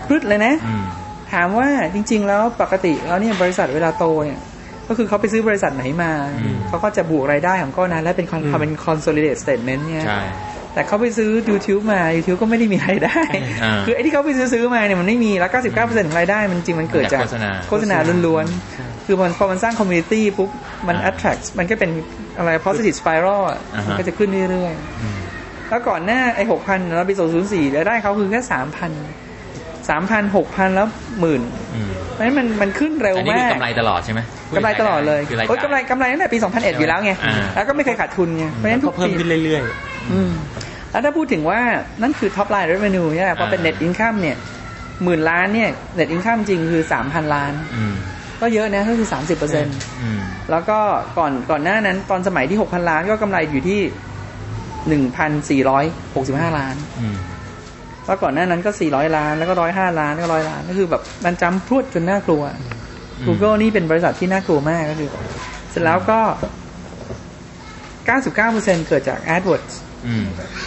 [0.06, 0.84] พรวดเลยนะอืม
[1.32, 4.40] ถามว่าจริง ๆ แล้วปกติแล้วเนี่ยบริษัทเวลาโตเนี่ย
[4.88, 10.20] ก็คือเขาไปซื้อบริษัทไหนมาอืมเขาก็จะบวกรายได้ของก้อนนั้น และเป็น con- อืมเป็น consolidate statement เนี่ยใช่
[10.74, 13.20] แต่เขาไปซื้อ YouTube มา YouTube ก็ไม่ได้มีรายได้
[13.62, 20.50] อ่าคือไอ้ที่เขาไปซื้อซื้อมาเนี่ยมันไม่มีแล้ว 99%ของรายได้ มันจริงมันเกิดจากจากโฆษณาโฆษณาล้วนใช่ๆคือมันพอมันสร้าง community ปุ๊บ
[20.88, 21.90] มันอ่า attract มันก็เป็น
[22.38, 27.14] อะไร positive spiral อะอ่าฮะมันก็จะขึ้นเรื่อยอืมๆแล้วก่อนหน้าไอ้6,000แล้วปี
[27.44, 28.50] 2004รายได้เขาคือแค่3,000
[29.88, 30.86] 3,000 6,000แล้ว
[31.20, 31.42] หมื่น
[31.74, 34.20] อืมเพราะฉะนั้นมันมันขึ้นเร็วอันนี้มาคือกกำไรตลอดใช่ไหม
[34.56, 39.62] กำไรตลอดเลยคือรายโอ้ยกำไรจ่ายกำไรตั้งแต่ปี 2001 อยู่แล้วไงอ่าแล้วก็ไม่เคยขาดทุนไงเพราะฉะนั้นก็ทุกเพิ่มปีขึ้นเรื่อย
[40.12, 40.32] อืม
[40.94, 41.60] แล้วถ้าพูดถึงว่า
[42.02, 44.36] นั่นคือ top line revenue เนี่ยพอเป็นอ่า net income เนี่ย
[45.04, 47.94] หมื่นล้านเนี่ย net income จริงคือ3,000ล้านอืม
[48.40, 50.78] ก็เยอะนะก็คือ30เปอร์เซ็นต์อืมแล้วก็
[51.18, 53.80] ก่อนก่อนหน้านั้นตอนสมัยที่6,000ล้านก็กำไรอยู่ที่
[56.50, 57.16] 1,465ล้านอืม
[58.06, 62.42] แล้วก่อนหน้านั้นก็400ล้านแล้วก็105ล้านแล้วก็100ล้าน ก็คือแบบมันจำพรวดจนน่ากลัว
[63.26, 65.10] Google นี่เป็นบริษัทที่น่ากลัวมากก็คือ
[65.70, 66.20] เสร็จแล้วก็
[68.14, 69.93] 99%เกิดจาก AdWords อืม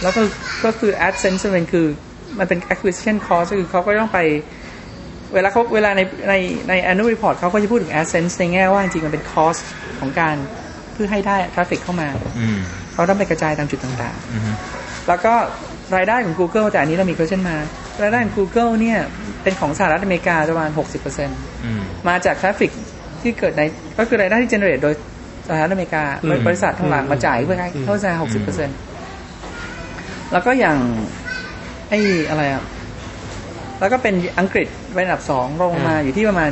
[0.02, 0.20] แล้วก็
[0.64, 1.86] ก็คือ AdSense มันคือ
[2.38, 4.18] มันเป็น acquisition cost ก็คือเขาก็ต้องไป
[5.34, 6.34] เวลาเขาเวลาในใน
[6.68, 9.60] ใน annual report เขาก็จะพูดถึง AdSense ในแง่ว่าจริงๆมันเป็น cost
[10.00, 10.36] ของการ
[10.92, 12.58] เพื่อให้ได้ traffic เข้ามาอืม
[12.92, 15.34] เขาต้องไปกระจายตามจุดต่างอืมๆแล้วก็
[15.96, 17.56] รายได้ของ Google แต่อันนี้เรามี question มา
[18.02, 18.98] รายได้ของ Google เนี่ย
[19.42, 21.24] เป็นของสหรัฐอเมริกาประมาณ 60%
[21.64, 22.70] อืมมาจาก traffic
[23.22, 23.62] ที่เกิดใน
[23.98, 24.94] ก็คือรายได้ที่ generate โดย
[25.48, 28.97] สหรัฐอเมริกาอืมบริษัททางหลังมาจ่ายเพื่อให้โฆษณา60%
[30.32, 30.78] แล้วก็อย่าง
[31.90, 32.62] ไอ้อะไรอะ
[33.80, 36.50] แล้วก็เป็นอังกฤษเป็นอันดับสองลงมาอยู่ที่ประมาณ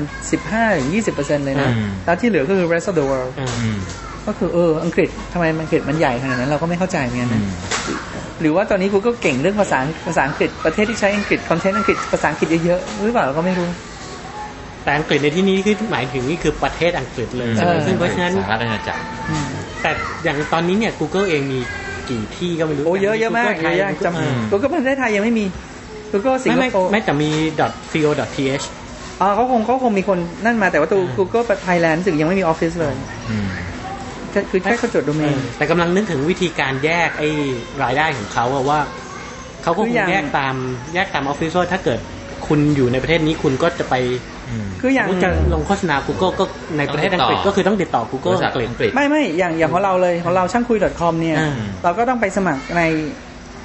[0.73, 3.79] 15-20%เลยนะอืมแล้วที่เหลือก็คือ rest of the world ๆอ่าอืม
[4.27, 7.49] ก็คือเอออังกฤษทำไมอังกฤษมันใหญ่ขนาดนั้น เราก็ไม่เข้าใจเหมือนกันอืนะม
[8.41, 13.69] หรือว่าตอนนี้ Google เก่งเรื่องภาษาภาษาอังกฤษประเทศที่ใช้อังกฤษคอนเทนต์อังกฤษภาษาอังกฤษเยอะๆหรือเปล่าเราก็ไม่รู้
[14.85, 19.49] แต่อังกฤษในที่นี้คือหมายถึงนี่คือประเทศอังกฤษเลยใช่ไหมเออซึ่งเพราะฉะนั้นสหรัฐอาณาจักรอืม
[19.83, 19.91] แต่
[20.25, 21.61] อย่างตอนนี้เนี่ย Google เองมี
[22.11, 25.45] กี่ที่ก็ไม่รู้โอ้เยอะเยอะมาก Google ไทเยอะแยะ Google จำ Google ประเทศไทยยังไม่มี
[26.13, 27.31] Google สิงคโปร์ไม่ไม่ไม่แต่มี
[27.93, 28.65] .co.th
[29.21, 32.95] อ๋อเขาคงเขาคงมีคนนั่นมาแต่ว่าตัวอ่า Google ไทยแลนด์รู้สึกยังไม่มีออฟฟิศเลย
[33.31, 33.49] อืม
[34.31, 37.29] แค่คือแค่เขาจดโดเมเออแต่กำลังนึกถึงวิธีการแยกไอ้
[37.83, 38.81] รายได้ของเขาอะว่า
[39.63, 40.55] เขาก็คืคองอย่างแยกตาม
[40.95, 41.99] แยกตามออฟฟิศว่าถ้าเกิด
[42.49, 43.95] คุณอยู่ในประเทศนี้คุณก็จะไป
[44.49, 46.45] อืมคืออย่างสมมุติจะลงโฆษณา Google ก็
[46.79, 51.55] ในประเทศอังกฤษต้องติดต่อก็คือต้องติดต่อบ Google ริษัทอังกฤษอังกฤษไม่ไม่อย่างอย่างของเราเลยของเราช่างคุย .com เนี่ยอ่า
[51.85, 52.83] เราก็ต้องไปสมัครใน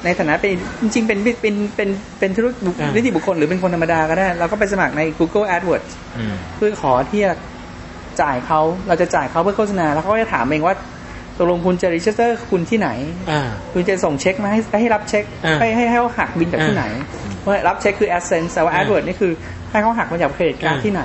[0.05, 1.89] ในฐานะเป็นจริงๆเป็นเป็นเป็น
[2.19, 7.33] เป็นธุรกิจอ่านิติบุคคลหรือเป็นคนธรรมดาก็ได้ เราก็ไปสมัครใน Google AdWords อืมเพื่อขอที่จะ
[8.21, 10.77] จ่ายเขาเราจะจ่ายเขาเพื่อโฆษณา แล้วเขาก็จะถามเองว่าต
[11.45, 12.89] กลงคุณจะ register คุณที่ไหน
[13.31, 13.41] อ่า
[13.73, 16.85] คุณจะส่งเช็คมาให้ให้รับเช็คอ่าให้ให้ให้เขาหักบิลจากที่ไหน
[17.47, 19.33] ว่ารับเช็คคือ AdSense แต่ว่าอ่า AdWords นี่คือ
[19.71, 21.03] ให้เขาหักมาจาก credit card อ่าที่ไหน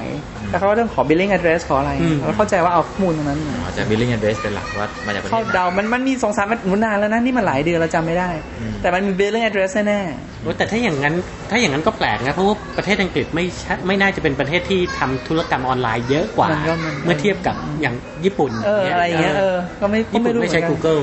[0.51, 8.29] แล้วเขาก็ต้องขอ billing address ขออะไรอืมเราเข้าใจว่าเอาข้อมูลตรงนั้นมาอ๋อจะ billing address เป็นหลักว่ามาจากประเทเขาศไหนเดามันมันมีสองสามมันนานแล้วนะนี่มันหลายเดือนเราจำไม่ได้
[8.61, 10.01] อืมแต่มันมี billing address แน่
[10.43, 11.15] โอ้แต่ถ้าอย่างนั้น
[11.51, 21.03] ถ้าอย่างนั้นก็แปลกนะเพราะว่าประเทศอังกฤษไม่ใช่ไม่น่าจะเป็นประเทศที่ทำธุรกรรมออนไลน์เยอะกว่ามันก็มันเมื่อเทียบกับอย่างญี่ปุ่นๆเอออะไรอย่างเงี้ยเออก็ไม่ก็ญี่ไม่ปุ่นรู้ไม่ใช้เหอนกัน Google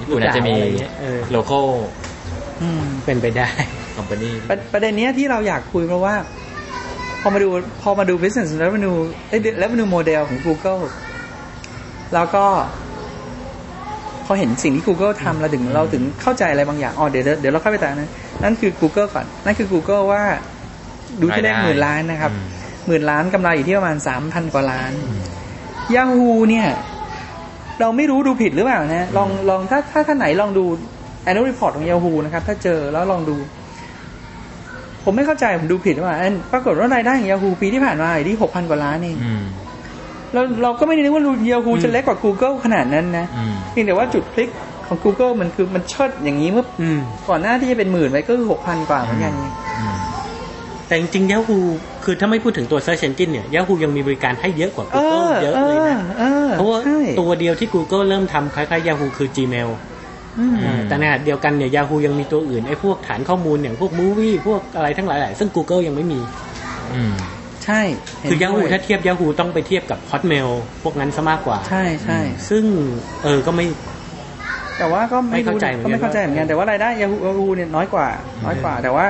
[0.00, 1.66] ญี่ปุ่นอาจจะมีอะไรเงี้ยเออ local
[2.62, 3.48] อืมเป็นไปได้
[3.96, 6.14] company ประประเด็นเนี้ยที่เราอยากคุยเพราะว่า
[7.20, 7.48] พอมาดู
[7.82, 10.82] พอมาดู business revenue เอ้ย revenue model ของ Google
[12.14, 12.44] แล้วก็
[14.26, 18.10] พอเห็นสิ่งที่ Google ทำเราถึงเราถึงเข้าใจอะไรบางอย่างอ๋อเดี๋ยวเดี๋ยวเดี๋ยวเราเข้าไปแต่นั้น
[18.42, 20.22] นั่นคือ Google ก่อน นั่นคือ Google ว่า
[21.20, 24.92] ดูที่เลขรายได้หมื่นล้านนะครับอืมหมื่นล้านกำไรอยู่ที่ประมาณสามพันกว่าล้าน
[25.94, 26.66] Yahoo เนี่ย
[27.80, 30.64] เราไม่รู้ดูผิดหรือเปล่านะลองลองถ้าถ้าท่านไหนลองดู
[31.26, 33.36] annual report ของ Yahoo นะครับ ถ้าเจอแล้วลองดู
[35.04, 39.42] ผมไม่เข้าใจ ผมดูผิดหรือเปล่าอันปรากฏว่ารายได้ของ Yahoo ปีที่ผ่านมาอยู่ที่หกพันกว่าล้านเองอืม
[40.34, 44.48] เราเราก็ไม่ได้นึกว่า Yahoo จะเล็กกว่า Google ขนาดนั้นนะอืมเพียงแต่ว่าจุดพลิก
[44.86, 49.46] ของ Google มันคือมันเชิดอย่างนี้เมื่ออืมก่อนหน้าที่จะเป็นหมื่นไปก็คือหกพันกว่าเหมือนกันไง
[49.78, 49.96] อืม
[50.86, 51.58] แต่จริงๆ Yahoo
[52.04, 59.89] คือถ้าไม่พูดถึงตัว Search Engine เนี่ย Yahoo ยังมีบริการให้เยอะกว่าเอ Google อเยอะเอเลยอนะเออเพราะว่าใช่ตัวเดียวที่ Google เริ่มทำคล้ายๆ Yahoo คือ Gmail อืมอ่า
[60.88, 66.20] แต่ในขณะเดียวกันเนี่ย Yahoo ยังมีตัวอื่นไอ้พวกฐานข้อมูลอย่างพวก Movie พวกอะไรทั้งหลายๆซึ่ง Google ยังไม่มี
[66.94, 67.14] อืม
[67.64, 67.80] ใช่
[68.20, 70.48] เห็นคือ Yahoo ด้วยถ้าเทียบ Yahoo ต้องไปเทียบกับ Hotmail
[70.82, 72.64] พวกนั้นซะมากกว่า ใช่ใช่ซึ่ง
[73.22, 73.66] เออก็ไม่
[74.78, 78.06] แต่ว่าก็ไม่ไม่เข้ารู้ใจเหมือนก็กันไม่เข้าใจเหมือนกันว่าแต่ว่ารายได้ Yahoo Yahoo เนี่ยน้อยกว่า
[78.44, 79.06] น้อยกว่า แต่ว่า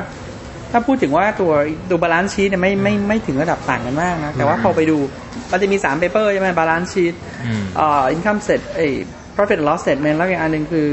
[0.73, 1.53] ถ้าพูดถึงว่าตัว
[1.91, 4.99] ตัว balance sheet เนี่ยไม่ไม่ไม่ถึงระดับต่างกันมากนะแต่ว่าพอไปดู
[5.51, 7.15] มันจะมีสาม paper ใช่ไหม balance sheet
[7.47, 8.87] อืมอ่า income set เอ้
[9.41, 10.91] profit and loss statement แล้วอีกอันหนึ่งคือ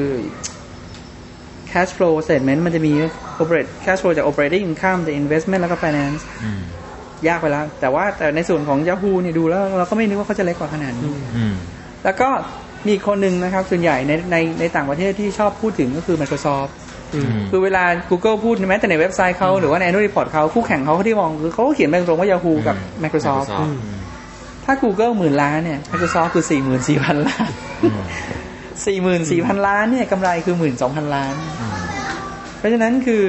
[1.71, 2.93] cash flow statement มันจะมี
[3.41, 6.61] operate cash flow จาก operating income จาก investment แล้วก็ finance อืม
[7.27, 11.53] ยากไปแล้ว แต่ว่าแต่ในส่วนของ Yahoo เนี่ยดูแล้ว เราก็ไม่นึกว่าเขาจะเล็กกว่าขนาดนี้อืม
[12.03, 12.29] แล้วก็
[12.85, 16.71] มีอีกคนหนึ่งนะครับ ส่วนใหญ่ในในในต่างประเทศที่ชอบพูดถึงก็คือ Microsoft
[17.13, 23.71] อืมคือเวลา Google พูดแม้แต่ในเว็บไซต์เขาหรือว่าใน annual report เขาคู่แข่งเขาเขาที่มองคือเขาก็เขียนไปตรงๆว่า Yahoo กับ Microsoft Microsoft
[24.65, 27.49] ถ้า Google หมื่นล้านเนี่ย Microsoft คือสี่หมื่นสี่พันล้าน
[27.83, 27.99] อืม
[28.85, 31.77] สี่หมื่นสี่พันล้านเนี่ยกำไรคือหมื่นสองพันล้านอืม
[32.57, 33.23] เพราะฉะนั้นคือ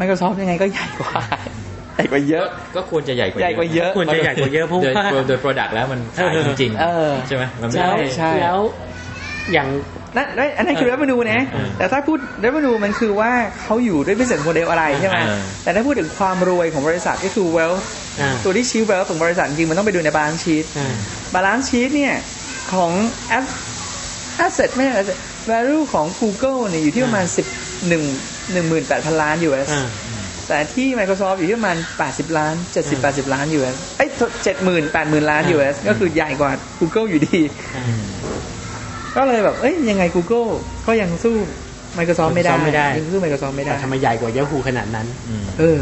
[0.00, 1.12] Microsoft ยังไงก็ใหญ่กว่า
[1.96, 8.58] ใหญ่กว่าเยอะ ก็ควรจะใหญ่กว่าใหญ่กว่าเยอะควรจะใหญ่กว่าเยอะเพราะโดยว่าโดย product แล้วมันขายจริงเออใช่ไหมมันไม่ใช่ได้ใช่แล้ว
[9.52, 9.68] อย่าง
[10.16, 13.30] นั่นนั่นอันนั้นคือ revenue นะเออแต่ถ้าพูด revenue มันคือว่า
[13.62, 17.82] เขาอยู่ด้วย business model อะไรใช่ไหมเออแต่ถ้าพูดถึงความรวยของบริษัทก็คือ wealth
[18.20, 20.92] อ่าตัวที่ชี้ wealth ของบริษัทจริงๆมันต้องไปดูใน balance sheet อ่า
[21.34, 22.14] balance sheet เนี่ย
[22.72, 22.90] ของ
[23.36, 23.54] as-
[24.46, 25.18] asset ไม่ใช่ asset
[25.50, 29.88] value ของ Google เนี่ยอยู่ที่ประมาณ10 1 18,000ล้าน US อ่า
[30.48, 34.10] แต่ที่ Microsoft อยู่ที่ประมาณ 80 ล้าน 70 80 ล้าน US เอ้ย
[34.56, 37.40] 70,000 80,000ล้าน US ก็คือใหญ่กว่า Google อยู่ดี
[37.76, 37.84] อ่า
[39.16, 40.48] ก็เลยแบบ เอ้ย ยังไง Google
[40.86, 41.34] ก็ยังสู้
[41.98, 45.78] Microsoft ไม่ได้ Microsoft ไม่ได้ยังสู้ Microsoft ไม่ได้แต่ทำไมใหญ่กว่า Yahoo ขนาดนั้นอืมเออ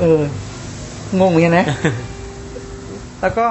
[0.00, 0.20] เออ
[1.20, 1.66] งงเหมือนกันนะ
[3.20, 3.46] แล้วก็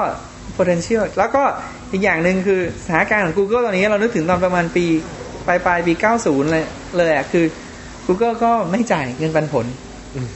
[0.59, 1.43] potential แล้วก็
[1.91, 4.85] อีกอย่างหนึ่งคือสถานการณ์ของ Google ตอนนี้เรานึกถึงตอนประมาณปี
[5.47, 6.65] ปลายปลายปี 90 เลย
[6.97, 7.45] เลยอะคือ
[8.07, 9.65] Google ก็ไม่จ่ายเงินปันผล
[10.15, 10.27] อืม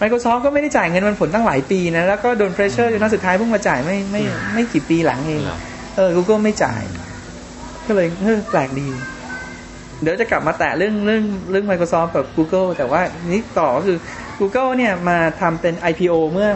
[0.00, 4.22] Microsoft ก็ไม่ได้จ่ายเงินปันผลตั้งหลายปีนะ แล้วก็โดน pressure จนสุดท้ายเพิ่งมาจ่ายไม่ไม่
[4.54, 5.58] ไม่กี่ปีหลังเองเหรอ
[5.96, 6.82] เออ Google ไม่จ่าย
[7.86, 8.88] ก็เลยเออแปลกดี
[10.02, 13.96] เดี๋ยวจะกลับมาแตะเรื่องเรื่องเรื่อง Microsoft กับ Google แต่ว่านี้ต่อก็คือ
[14.38, 16.48] Google เนี่ยมาทำเป็น IPO เมื่อ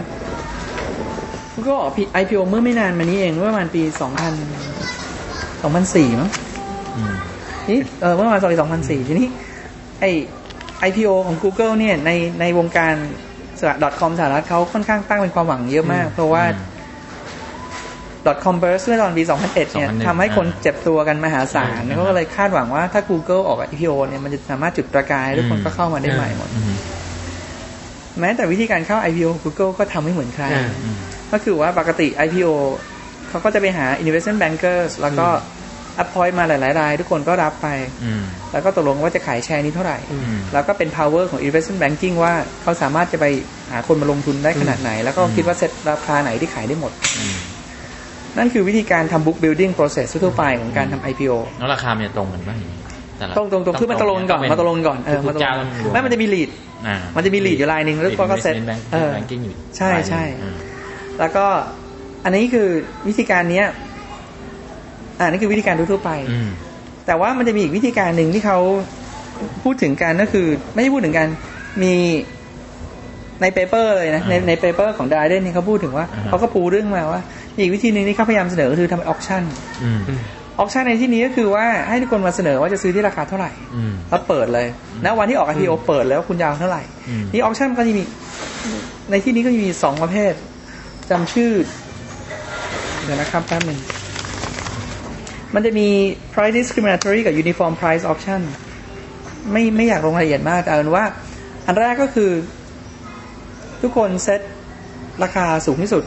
[1.58, 1.92] Google ออก
[2.22, 3.86] IPO เมื่อไม่นานมานี้เองเมื่อประมาณปี 2000
[5.62, 6.30] 2004 มั้ง
[6.96, 7.14] อืม
[7.68, 8.56] นี่เออเมื่อประมาณปี
[9.02, 9.28] 2004 ทีนี้
[10.00, 10.04] ไอ
[10.88, 12.94] IPO ของ Google เนี่ยในในวงการ
[13.58, 16.44] สระ .com สหรัฐเขาค่อนข้างตั้งเป็นความหวังเยอะมาก เพราะว่า
[18.44, 26.76] .com burst เมื่อตอนปี 2001 เนี่ย2001ทำให้คนเจ็บตัวกันมหาศาลอืมเขาก็เลยคาดหวังว่าถ้า Google ออก IPO เนี่ยมันจะสามารถจุดประกายให้ทุกคนก็เข้ามาได้ใหม่หมดอืม
[28.20, 30.96] แม้แต่วิธีการเข้า IPO Google ก็ทำไม่เหมือนใครอ่าอืม
[31.32, 32.50] ก็คือว่าปกติ IPO
[33.28, 35.28] เขาก็จะไปหา investment bankers แล้วก็
[36.02, 37.68] appoint มาหลายๆราย ทุกคนก็รับไป
[38.04, 43.26] อืมแล้วก็ตกลงว่าจะขายแชร์นี้เท่าไหร่อืมอืมแล้วก็เป็น power ของ investment banking ว่าเขาสามารถจะไป
[43.72, 47.36] หาคนมาลงทุนได้ขนาดไหน แล้วก็อืมคิดว่าเซ็ตราคาไหนที่ขายได้หมดอืม
[48.38, 52.56] นั่นคือวิธีการทำ book building process ทั่วๆไปของการทำ IPO แล้วราคามันจะตรงกันป่ะ
[53.18, 56.48] แต่ละตรงตรงตรงคือมันตกลงกันก่อนมาตกลงกันก่อนเออทุมากตกลเจ้างกันต้องรวไม่มันจะมี lead
[56.86, 60.54] อ่ามันจะมี lead อยู่ลายหนึ่งแล้วก็เซ็ต Investment Bank- เออ banking อยู่ใช่ใช่อืม
[61.20, 61.46] แล้วก็
[62.24, 62.68] อันนี้คือ
[63.08, 63.66] วิธีการเนี้ย
[65.18, 66.50] อ่านี่คือวิธีการทั่วๆไปอืม
[67.06, 68.58] แต่ว่ามันจะมีอีกวิธีการหนึ่งที่เขา
[69.64, 71.26] พูดถึงกันก็คือ ไม่ใช่พูดถึงกัน
[71.82, 71.94] มี
[73.42, 77.20] ในเปเปอร์เลยนะ ในอ่าในเปเปอร์ของด r เดนนี่เขาพูดถึงว่าอ่าฮะเขาก็ปูเรื่องมาว่า
[77.56, 79.42] มีอีกวิธีหนึ่งที่เขาพยายามเสนอก็คือทำออ c ชั่น
[79.82, 80.00] อืม
[80.58, 84.66] ออ c ชั่นในที่นี้ก็คือว่าให้ทุกคนมาเสนอว่าจะซื้อที่ราคาเท่าไหร่อืมแล้วเปิดเลย
[85.04, 88.02] ณวันที่ออก IPO เปิดแล้วคุณยาวเท่าไหร่อืมนี่ออ c ชั่นก็จะมี
[89.10, 90.32] ในที่นี้ก็จะมีสองประเภท
[91.10, 91.52] จำชื่อ
[93.04, 93.78] เดี๋ยวนะครับแป๊บหนึ่ง
[95.54, 95.88] มันจะมี
[96.32, 98.40] price discriminatory กับ uniform price option
[99.52, 101.04] ไม่ไม่อยากลงรายละเอียดมากแต่เอาเป็นว่า
[101.66, 102.30] อันแรกก็คือ
[103.82, 104.40] ทุกคนเซต
[105.22, 106.04] ราคาสูงที่สุด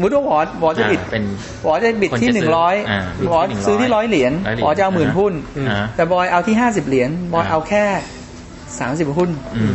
[0.00, 1.24] มติว่าวอวอจะบิดอ่าเป็น
[1.66, 3.00] วอจะบิดคนที่จะหนึ่ซื้งอร้อยอ่า
[3.30, 5.32] วอบิดที่ซื้อที่ร้อยเหรียญร้อยเหรียญวอจะเอาหมื่นอ่าฮะหุ้น
[5.68, 7.84] อ่าแต่บอยเอาที่ห้าสิบเหรียญบอยอ่าเอาแค่
[8.78, 9.74] สามสิบหุ้นอืม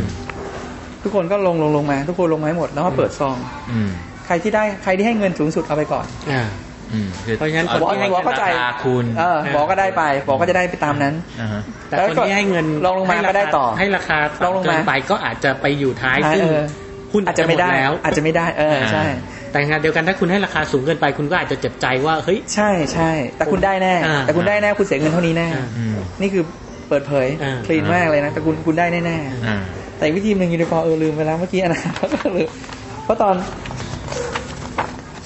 [1.06, 3.36] ทุกคนก็ลงลงลงมา ทุกคนลงมาให้หมดแล้วมาเปิดซอง
[3.72, 3.90] อืม
[4.26, 6.42] ใครที่ได้ใครที่ให้เงินสูงสุดเอาไปก่อนอ่า
[6.92, 16.62] อืมคือเพราะฉะนั้นอบอสให้บอสเข้าใจรคคูณเออบอกก็ได้ไป บอกก็จะได้ไปตามนั้นอ่าฮะแต่คนที่ให้เงินลองลงมาให้รก็ได้ต่อ ให้ราคาลองลงมาเกินไปก็อาจจะไปอยู่ท้ายซึ่งเออ
[17.12, 19.04] หุ้นอาจจะไม่ได้หดแล้ว อาจจะไม่ได้เออใช่
[19.50, 26.44] แต่ขณะเดียวกันถ้าคุณให้ราคาสูงเกินไปคุณก็อาจจะเจ็บใจว่าเฮ้ยใช่ใช่แต่คุณได้แน่อ่าแต่คุณได้แน่คุณเสียเงินเท่านี้แน่อ่าอืมนี่คือ
[26.88, 31.82] เปิดเผยอ่า clean มากเลยนะแต่คุณคุณได้แน่อ่าๆ แต่อีกวิธีหนึ่งยูนิฟอร์เออลืมไปแล้วเมื่อกี้อันนั้น
[32.14, 32.50] ก็ลืม
[33.04, 33.34] เพราะตอน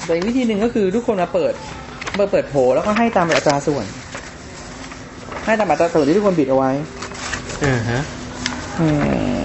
[0.04, 1.54] แต่อีกวิธีหนึ่งก็คือทุกคนมาเปิด
[2.20, 3.86] มาเปิดโผแล้วก็ให้ตามอัตราส่วน
[5.44, 6.70] ให้ตามอัตราส่วนที่ทุกคน bid เอาไว้
[7.64, 8.00] อ่าฮะ
[8.80, 8.88] อื
[9.42, 9.44] ม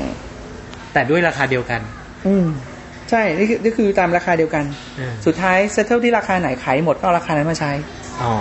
[0.93, 1.81] แต่ด้วยราคาเดียวกัน
[2.27, 2.45] อืม
[3.09, 4.65] ใช่ นี่คือนี่คือตามราคาเดียวกัน
[4.99, 7.71] อ่าสุดท้าย settle ที่ราคาไหนขายหมดก็เอาราคานั้นมาใช้
[8.21, 8.33] อ๋อ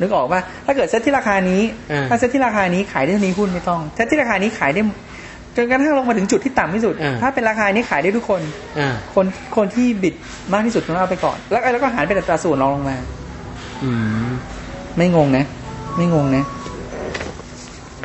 [0.00, 4.82] นึกออกว่าถ้าเกิดเซ็ตที่ราคานี้อ่าถ้าเซ็ตที่ราคานี้ขายได้เท่านี้หุ้นไม่ต้อง เซ็ตที่ราคานี้ขายได้
[5.56, 8.40] จนกระทั่งลงมาถึงจุดที่ต่ำที่สุดอ่าถ้าเป็นราคานี้ขายได้ทุกคน
[8.78, 10.14] อ่าคนคนที่ bid
[10.52, 12.96] มากที่สุดต้องเอาไปก่อน แล้วแล้วก็หารเป็นอัตราส่วนรองลงมา
[13.84, 13.90] อื
[14.26, 14.30] ม
[14.96, 15.44] ไม่งงนะ
[15.96, 16.44] ไม่งงนะ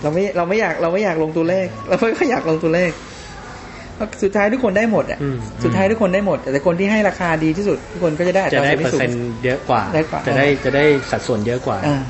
[0.01, 2.91] เราไม่เราไม่อยากเราไม่อยากลงตัวเลข เราไม่ค่อยอยากลงตัวเลข
[3.95, 12.01] เพราะสุดท้ายทุกคนได้หมดอะอืมสุดท้ายทุกคนได้หมด แต่คนที่ให้ราคาดีที่สุด ทุกคนก็จะได้อัตจะราได้ส่วนเปอที่ร์สูเซ็นงต์เยอะกว่าได้กว่า จะได้จะได้สัดส่วนเยอะกว่าอ่า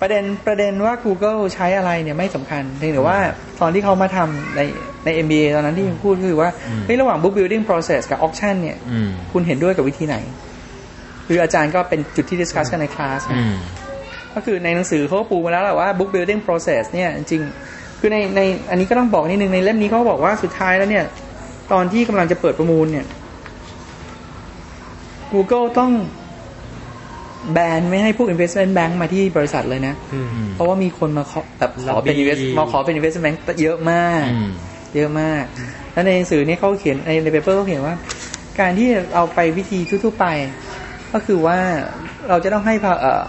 [0.00, 3.18] ประเด็นประเด็นว่า Google ใช้อะไรเนี่ยไม่สำคัญเพียงแต่ว่า
[3.60, 4.60] ตอนที่เขามาทำใน
[5.04, 10.16] ใน MBA ตอนนั้นที่ยังพูดคือว่าอืมเฮ้ยระหว่าง book building process กับ auction เนี่ยอืมคุณเห็นด้วยกับวิธีไหน
[11.26, 13.54] คืออาจารย์ก็เป็นจุดที่ discuss กันในคลาสอืม
[14.34, 18.40] ก็คือในหนังสือเขาก็ปูมาแล้วแหละว่า book building process เนี่ยจริงๆคือในใน
[18.70, 21.04] อันนี้ก็ต้องบอกนิดนึงในเล่มนี้เขาบอกว่าสุดท้ายแล้วเนี่ย
[21.72, 23.06] ตอนที่กำลังจะเปิดประมูลเนี่ย
[25.32, 25.90] Google ต้อง
[27.52, 34.50] แบนไม่ให้พวก investment bank มาที่บริษัทเลยนะอืมเพราะว่ามีคนมาขอแบบขอเป็น Lobby invest มาขอเป็น investment bank เยอะมากอืม
[34.96, 35.44] เยอะมาก
[35.92, 37.96] แล้วในหนังสือนี้เขาเขียนในใน paper เขาเขียนว่า
[38.60, 40.26] การที่เอาไปวิธีทั่วๆไป
[41.12, 41.58] ก็คือว่า
[42.28, 43.22] เราจะต้องให้พาเอ่อ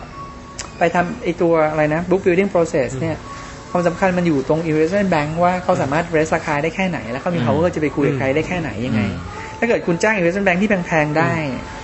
[0.78, 3.18] ไปทำไอตัวอะไรนะ book building process เนี่ย
[3.72, 11.32] ความสำคัญมันอยู่ตรง investment bank ว่าเขาสามารถ raise ราคาได้แค่ไหน แล้วเขามี power จะไปคุยกับใครได้แค่ไหนยังไงอืมถ้าเกิดคุณจ้าง investment bank ที่แพงๆได้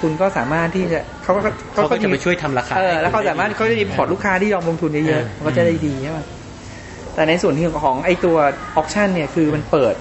[0.01, 1.41] คุณก็สามารถที่จะเขาก็
[1.73, 6.19] เขาก็จะไปช่วยทำราคาเออแล้วเขาสามารถเขาจะมีพอร์ตลูกค้าที่ยอมลงทุนเยอะๆมันก็จะได้ดีใช่ไหม
[7.15, 8.37] แต่ในส่วนที่ของไอตัว
[8.79, 9.95] auction เนี่ยคือมันเปิด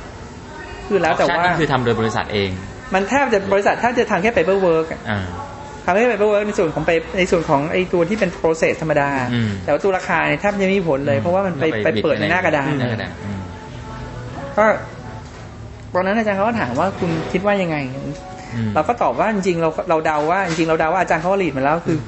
[0.86, 2.50] คือแล้วแต่ว่านี่คือทำโดยบริษัทเอง
[2.94, 5.24] มันแทบจะบริษัทแทบจะทำแค่ paperwork อะอ่า
[5.84, 13.40] ทำแค่ paperwork ในส่วนของไปในส่วนของไอตัวที่เป็น process ธรรมดาอืมแต่ว่าตัวราคาเนี่ยแทบจะไม่มีผลเลย เพราะว่ามันไปไปเปิดในหน้ากระดาษหน้ากระดาษอืม
[14.58, 14.64] ก็
[15.94, 17.76] ตอนนั้นอาจารย์เขาก็ถามว่าคุณคิดว่ายังไง
[18.55, 21.98] อืมเราก็ตอบว่าจริงๆเราเราเดาว่าจริงๆเราเดาว่าอาจารย์เขาก็รีดมาแล้วคือ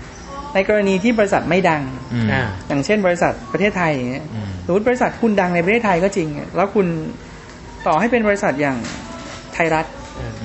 [0.54, 6.86] ในกรณีที่บริษัทไม่ดังอืมอ่าอย่างเช่น บริษัทประเทศไทยอย่างเงี้ยอืมสมมติบริษัทคุณดังในประเทศไทยก็จริงอะแล้วคุณ
[7.86, 8.76] ต่อให้เป็นบริษัทอย่าง
[9.54, 9.86] ไทยรัฐ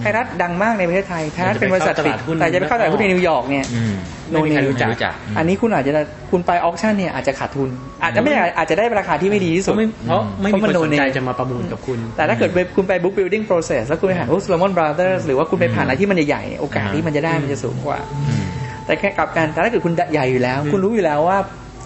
[0.02, 3.94] ไทยรัฐดังมากในประเทศไทยไทยรัฐเป็นบริษัทปิดจะไปเข้าตลาดหุ้นแต่จะไปเข้าตลาดหุ้นในนิวยอร์กเนี่ยอืม
[4.32, 5.92] ไม่มีใครรู้จักไม่รู้จัก อันนี้คุณอาจจะ
[6.32, 7.70] คุณไป auction เนี่ยอาจจะขาดทุน
[8.04, 18.46] อาจจะไม่อาจอาจจะได้ราคาที่ไม่ดีที่สุดราะไม่เพราะไม่มีเพราะมัคนสนใจเองจะมาประมูลกับคุณ แต่ถ้าเกิดไปคุณไป book building process แล้วคุณไปหาพวก Salomon Brothers หรือว่าคุณไปผ่านอะไรที่มันใหญ่ๆเนี่ยโอกาสที่มันจะได้มันจะสูงกว่าอืม
[18.86, 21.40] แต่แค่กลับกันแต่ถ้าเกิดคุณใหญ่อยู่แล้ว คุณรู้อยู่แล้วว่า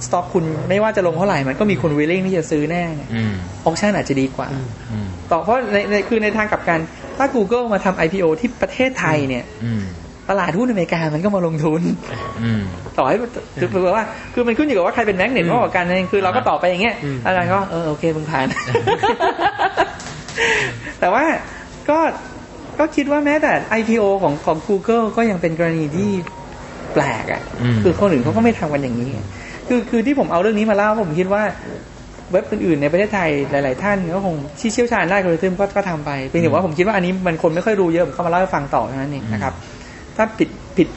[0.07, 3.33] สต็อกคุณไม่ว่าจะลงเท่าไหร่มันก็มีคน willing ที่จะซื้อแน่เนี่ยอืม
[3.65, 4.47] auction อาจจะดีกว่า
[4.91, 6.79] อืมต่อเพราะในในคือในทางกลับกัน
[7.17, 9.83] ถ้า Google มาทำ IPO ที่ประเทศไทยเนี่ยอืม
[10.29, 11.81] ตลาดหุ้นอเมริกามันก็มาลงทุน
[12.43, 12.61] อืม
[12.97, 13.15] ต่อให้
[13.59, 18.45] คือแปลว่า คือมันขึ้นอยู่กับว่าใครเป็น magnet มากกว่ากันนั่นเองคือเราก็ตอบไปอย่างเงี้ยอืมอาจารย์ก็เออโอเคมึงผ่าน
[20.99, 21.23] แต่ว่า
[21.89, 21.99] ก็
[22.79, 26.09] ก็คิดว่าแม้แต่ IPO ของของ Google ก็ยังเป็นกรณีที่
[26.93, 29.09] แปลกอะอืมคือคนอื่นเขาก็ไม่ทำกันอย่างนี้
[29.67, 31.43] คือคือที่ผมเอาเรื่องนี้มาเล่าเพราะผมคิดว่า
[32.31, 39.53] เว็บอื่นๆในประเทศไทยหลาย ๆ ท่านก็คงที่เชี่ยวชาญด้านอัลกอริทึมก็ก็ทำไปเพียงแต่ว่าผมคิดว่าอันนี้มันคนไม่ค่อยรู้เยอะผมเข้ามาเล่าให้ฟังต่อเท่านั้นเองนะครับ
[40.15, 40.87] ถ้าผิดผิด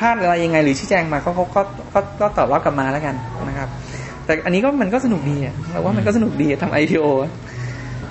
[0.00, 1.60] พลาดอะไรยังไง หรือชี้แจงมาเขาเขาก็
[1.94, 3.14] ก็ก็ตอบรับกลับมาแล้วกัน
[3.48, 3.68] นะครับ
[4.24, 7.30] แต่อันนี้ก็มันก็สนุกดีอะเราว่ามันก็สนุกดีอะทำ IPO อะ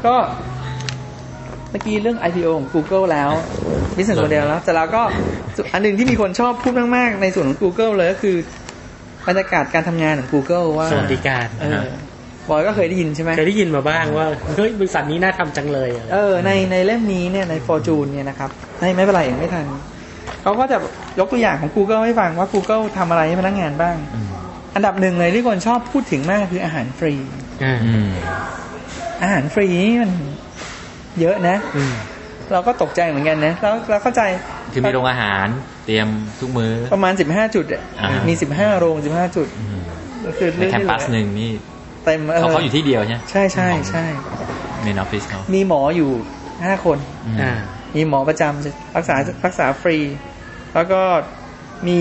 [0.06, 0.16] ก็
[1.72, 3.32] เมื่อกี้เรื่อง IPO ของ Google แล้ว
[3.96, 5.02] business model แล้ว แต่เราก็
[5.74, 8.36] อันหนึ่งที่มีคนชอบพูดมาก ๆ ในส่วนของ Google เลยก็คือ
[9.28, 11.88] บรรยากาศการทำงานของ Google ว่าสวัสดิการเออ
[12.50, 19.66] บอยก็เคยได้ยินใช่ไหมเคยได้ยินมาบ้างว่าเฮ้ยบริษัทนี้น่าทำจังเลยอะเออในในเล่มนี้เนี่ยใน Fortune เนี่ยนะครับไม่ไม่เป็นไรเองไม่ทัน
[20.42, 20.78] เขาก็จะ
[21.20, 24.28] ยกตัวอย่างของ Google ให้ฟังว่า Google ทำอะไรให้พนักงานบ้างอืม
[24.76, 27.14] อันดับหนึ่งเลยที่คนชอบพูดถึงมากคืออาหารฟรี
[27.64, 28.10] อ่าอืม
[29.24, 30.12] อาหารฟรีนี่มัน
[31.20, 31.94] เยอะนะอืม
[32.52, 34.22] เราก็ตกใจเหมือนกันนะแล้วเราเข้าใจ
[34.74, 35.48] คือมีโรงอาหาร
[35.86, 36.08] เตรียม
[36.40, 39.82] ทุกมื้อประมาณสิบห้าจุดอะอ่ามีมีสิบห้าโรงสิบห้าจุดอืม
[40.26, 41.52] ก็คือในเรื่องแคมที่ปัสหนึ่งนี่
[42.08, 44.06] เต็มเขาเขาอยู่ที่เดียวใช่ไหมใช่ใช่ใช่
[44.84, 46.12] เมนออฟฟิศเขามีหมออยู่
[46.66, 47.54] ห้าคนอืมอ่า
[47.96, 49.16] มีหมอประจำรักษา
[49.46, 49.98] รักษาฟรี
[50.76, 51.02] แล้วก็
[51.88, 52.00] มี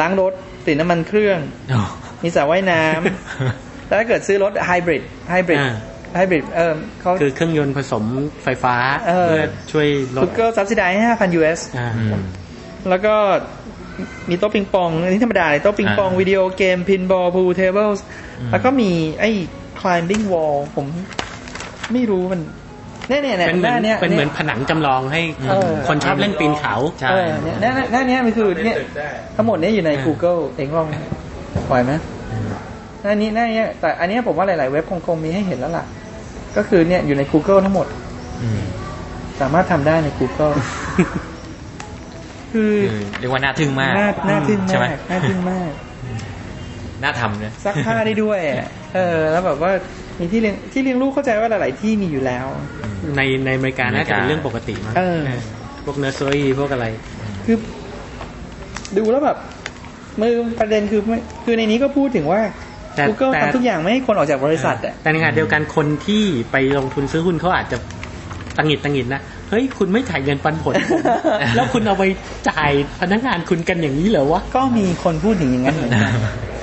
[0.00, 1.38] ล้างรถเปลี่ยนน้ำมันเครื่อง
[1.70, 1.80] โอ้
[2.22, 5.72] มีสระว่ายน้ำแล้วถ้าเกิดซื้อรถไฮบริดไฮบริดอ่า
[6.14, 8.04] ไฮบริดเออเขาคือเครื่องยนต์ผสม
[8.42, 8.76] ไฟฟ้า
[9.08, 12.22] เออเพื่อช่วยลคุดกเกิ subsidize ห้าพัน US อ่าอืม
[12.88, 13.14] แล้วก็
[14.28, 17.90] มีโต๊ะปิงปองอันนี้ธรรมดาเลยโต๊ะปิงปองอ่าวิดีโอเกม pinball pool table
[18.40, 19.30] อืมแล้วก็มีไอ้
[19.80, 20.86] climbing wall ผม
[21.92, 22.42] ไม่รู้มัน
[23.08, 28.76] เนี่ยเนี่ยเนี่ยเป็นเหหมือน้านเนี้ยเป็นเหมือนผนังจำลองให้เออคนชอบเล่นปีนเขาใช่เออเนี่ยหน้าหน้าเนี้ยมันคือเนี่ย
[29.36, 30.88] ทั้งหมดเนี้ยอยู่ในอ่า Google เองลอง
[31.70, 31.92] ปล่อยไหม
[33.02, 35.84] หน้านี้หน้านี้แต่อันเนี้ยผมว่าหลาย ๆ เว็บคงคงมีให้เห็นแล้วล่ะ
[36.56, 37.86] ก็คือเนี่ยอยู่ใน Google ทั้งหมด
[38.42, 38.60] อืม
[39.40, 40.54] สามารถทำได้ใน Google
[42.52, 45.70] คือคือเรียกว่าน่าทึ่งมากน่าน่าทึ่งใช่ไหมมากน่าทึ่งมาก
[47.02, 49.70] น่าทำเลยซักผ้าได้ด้วยอะเออ แล้วแบบว่า
[50.18, 52.46] มีที่เลี้ยงที่เลี้ยงลูกเข้าใจว่าหลาย ๆ ที่มีอยู่แล้ว
[53.16, 55.40] ในในอเมริกาน่าจะเป็นเรื่องปกติมั้งเออเออ
[55.84, 56.86] พวกเนอร์เซอรี่พวกอะไร
[57.44, 57.56] คือ
[58.96, 59.38] ดูแล้วแบบ
[60.20, 62.40] มือประเด็นคือไม่คือในนี้ก็พูดถึงว่า
[62.96, 67.78] แต่ Google แต่ทำทุกอย่างไม่ให้คนออกจากบริษัทอะแต่ในขณะเดียวกันคนที่ไปลงทุนซื้อหุ้นเขาอาจจะ
[68.56, 71.00] ตังหงิดตังหงิดนะ เฮ้ยคุณไม่จ่ายเงินปันผลผม
[71.56, 72.04] แล้วคุณเอาไป
[72.50, 76.12] จ่ายพนักงานคุณกันอย่างนี้เหรอวะก็มีคนพูดถึงอย่างนั้นเหมือนกัน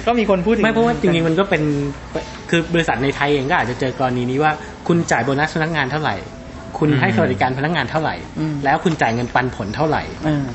[0.08, 1.64] ก็มีคนพูดถึงไม่เพราะว่าจริงๆมันก็เป็น
[2.50, 4.52] คือบริษัทในไทยเองก็อาจจะเจอกรณีนี้ว่า
[4.88, 6.16] คุณจ่ายโบนัสพนักงานเท่าไหร่
[6.78, 10.46] คุณให้สวัสดิการพนักงานเท่าไหร่อืมแล้วคุณจ่ายเงินปันผลเท่าไหร่อ่า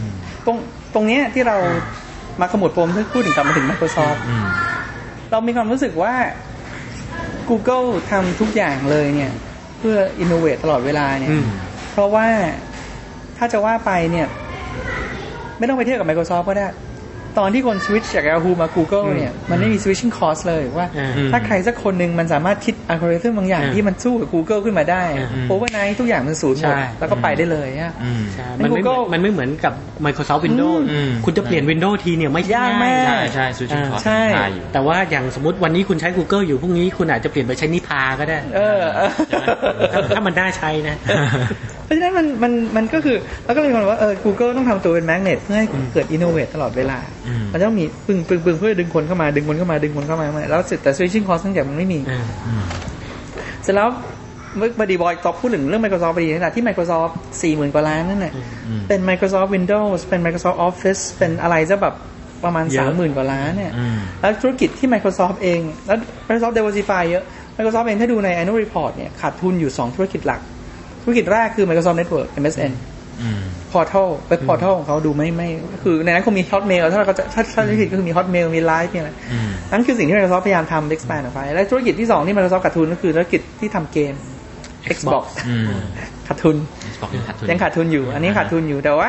[0.46, 0.56] ตรง
[0.94, 1.56] ตรงเนี้ยที่เรา
[2.40, 4.46] มาขมวดปมที่พูดถึงกลับมาถึง Microsoft อืม
[5.30, 6.14] เรามีความรู้สึกว่า
[7.48, 9.32] Google ทำทุกอย่างเลยเนี่ย
[9.78, 11.67] เพื่อ innovate ตลอดเวลาเนี่ยอืมเพ
[11.98, 12.26] ราะว่า
[13.38, 14.26] ถ้าจะว่าไปเนี่ย
[15.58, 16.68] ไม่ต้องไปเทียบกับ Microsoft ก็ได้
[17.38, 28.98] ตอนที่คน switch จาก Yahoo มา Google เนี่ย มันไม่มี switching cost เลยว่าอ่าถ้าใครสักคนหนึ่งมันสามารถคิดอัลกอริทึมบางอย่างอ่าที่มันสู้กับ Google ขึ้นมาได้อืม overnight ทุกอย่างมันศูนย์หมดใช่แล้วก็ไปได้เลยอะอืมใช่ในมันไม่เหมือน
[28.98, 29.72] Google มันไม่เหมือนกับ
[30.06, 34.22] Microsoft Windows อืมคุณจะเปลี่ยน Windows ทีเนี่ยไม่ยากมากใช่ใช่ซูชิคอร์ใช่
[34.54, 39.10] อยู่แต่ว่าอย่างสมมติวันนี้คุณใช้ Google อยู่พรุ่งนี้คุณอาจจะเปลี่ยนไปใช้นิพาก็ได้เออเออ
[39.92, 40.96] ถ้าถ้ามันน่าใช้นะ
[41.88, 46.98] เพราะฉะนั้นมันมันมันก็คือเราก็เลยมองว่าเออ Google ต้องทำตัวเป็นแมกเนตเพื่อให้เกิดอินโนเวทตลอดเวลา
[47.28, 52.00] อืมมันต้องมีปึ้งปึ้งปึ้งเพื่อดึงคนเข้ามาดึงคนเข้ามาดึงคนเข้ามา แล้วแต่ switching cost ทั้งอย่างมันไม่มี
[52.46, 52.62] อืม
[53.62, 53.88] เสร็จแล้ว
[54.56, 58.32] เมื่อบดีบอยตอบพูดถึงเรื่อง Microsoft พอดีขณะที่ Microsoft สี่หมื่นกว่าล้านนั่นน่ะ
[58.66, 61.94] อืมเป็น Microsoft Windows เป็น Microsoft Office เป็นอะไรจะแบบ
[62.44, 67.24] ประมาณเยอะสามหมื่นกว่าล้านเนี่ยอืมแล้วธุรกิจที่ Microsoft เอง แล้ว Microsoft diversify เยอะ
[67.56, 70.40] Microsoft เองถ้าดูใน annual report เนี่ยขาดทุนอยู่ 2 ธุรกิจหลัก
[71.08, 72.72] ธุรกิจแรกคือ Microsoft Network MSN
[73.22, 73.40] อืม
[73.72, 75.48] Portal Web Portal ของเขาดูไม่ไม่
[75.82, 84.14] คือในนั้นคงมี Hotmail ถ้าเราก็จะถ้าถ้าธุรกิจก็คือมี Hotmail มี Live มีอะไรอืมนั่นคือสิ่งที่ Microsoft พยายามทำ expand ออกไป และธุรกิจที่2ที่ Microsoft ขาดทุนก็คือธุรกิจที่ทำเกม
[84.96, 85.64] Xbox อืม
[86.28, 86.56] ขาดทุน
[86.92, 89.08] Xbox ยังขาดทุนยังขาดทุนอยู่ อันนี้ขาดทุนอยู่แต่ว่า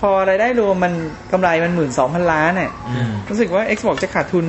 [0.00, 0.92] พอรายได้รวมมัน
[1.32, 4.46] กำไรมันหมื่นสองพันล้านเนี่ยอืมรู้สึกว่า Xbox จะขาดทุน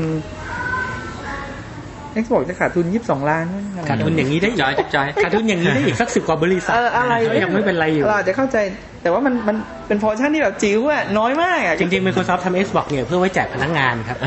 [2.22, 3.46] Xbox จะขาดทุนยี่สิบสองล้าน
[3.90, 8.58] ขาดทุนอย่างนี้ได้อีกจอยจอยขาดทุนอย่างนี้ได้อีกสักสิบกว่าบริษัทเอออะไรก็ยังไม่เป็นไรอยู่เราอาจจะเข้าใจ
[9.04, 9.56] แต่ว่ามันมัน
[9.88, 14.18] เป็น portion ที่แบบจิ๋วอะน้อยมากอะจริงๆ Microsoft ทำ Xbox เนี่ยเพื่อไว้แจกพนักงานครับ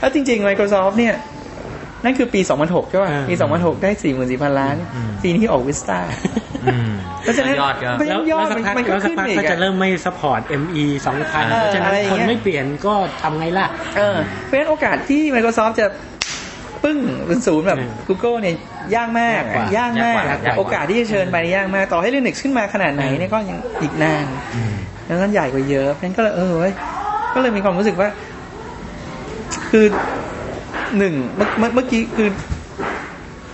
[0.00, 1.14] แล้วจริง ๆ Microsoft เนี่ย
[2.04, 3.90] นั่นคือปี 2006 ใช่ป่ะอ่าปี 2006 ได้
[4.24, 6.00] 44,000 ล้านอืมปีนี้ออก Vista
[6.64, 10.84] อืมเพราะฉะนั้นยอดก็เพราะฉะแล้วยอดแล้วสักพักมันก็แล้วสักพักขึ้นอีกก็อะจะเริ่มไม่ support ME
[11.20, 15.86] 2000เออเพราะฉะนั้นอะไรอย่างเงี้ยคนไม่เปลี่ยนก็ทำไงล่ะเออเพราะฉะนั้นโอกาสที่ Microsoft จะ
[16.82, 18.54] ปึ้งเป็นศูนย์แบบอืม Google เนี่ย
[18.94, 24.72] ยากมากยากกว่ายากมากยากกว่าโอกาสที่จะเชิญไปนี่ยากมาก ต่อให้ Linux ขึ้นมาขนาดไหนเนี่ยก็ยังอีกนานอืม
[25.06, 26.72] แล้วนั้นใหญ่กว่าเยอะเพราะฉะนั้นก็เลยเออเว้ย
[27.34, 28.08] ก็เลยมีความรู้สึกว่า
[29.70, 29.84] คือ
[30.98, 32.28] หนึ่งเมื่อเมื่อเมื่อกี้คือ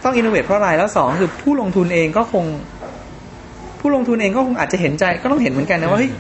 [0.05, 2.45] ต้องอินโนเวทเพราะอะไรแล้วสองคือผู้ลงทุนเองก็คง
[3.81, 6.13] ผู้ลงทุนเองก็คงอาจจะเห็นใจก็ต้องเห็นเหมือนกันนะว่าเฮ้ย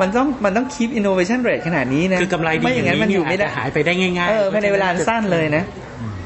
[0.00, 5.64] มันต้องมันต้อง keep innovation rate ขนาดนี้นะคือกำไรดีไม่อย่างนั้นมันอยู่ไม่ได้าจจะหายไปได้ง่ายๆ เออภายในเวลาอันสั้นเลยนะ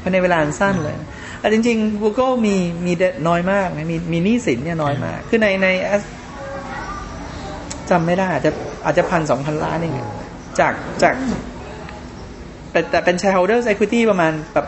[0.01, 0.95] ภายในเวลาอันสั้นเลย
[1.39, 5.67] แต่จริงๆ Google มีมีเดน้อยมากนะมีมีหนี้สินเนี่ยน้อยมาก คือในใน
[7.89, 8.51] จำไม่ได้อาจจะ
[8.85, 10.07] อาจจะพันสองพันล้านเองอะ
[10.59, 10.73] จาก
[11.03, 11.15] จาก
[12.71, 14.67] แต่แต่เป็น shareholders equity ประมาณแบบ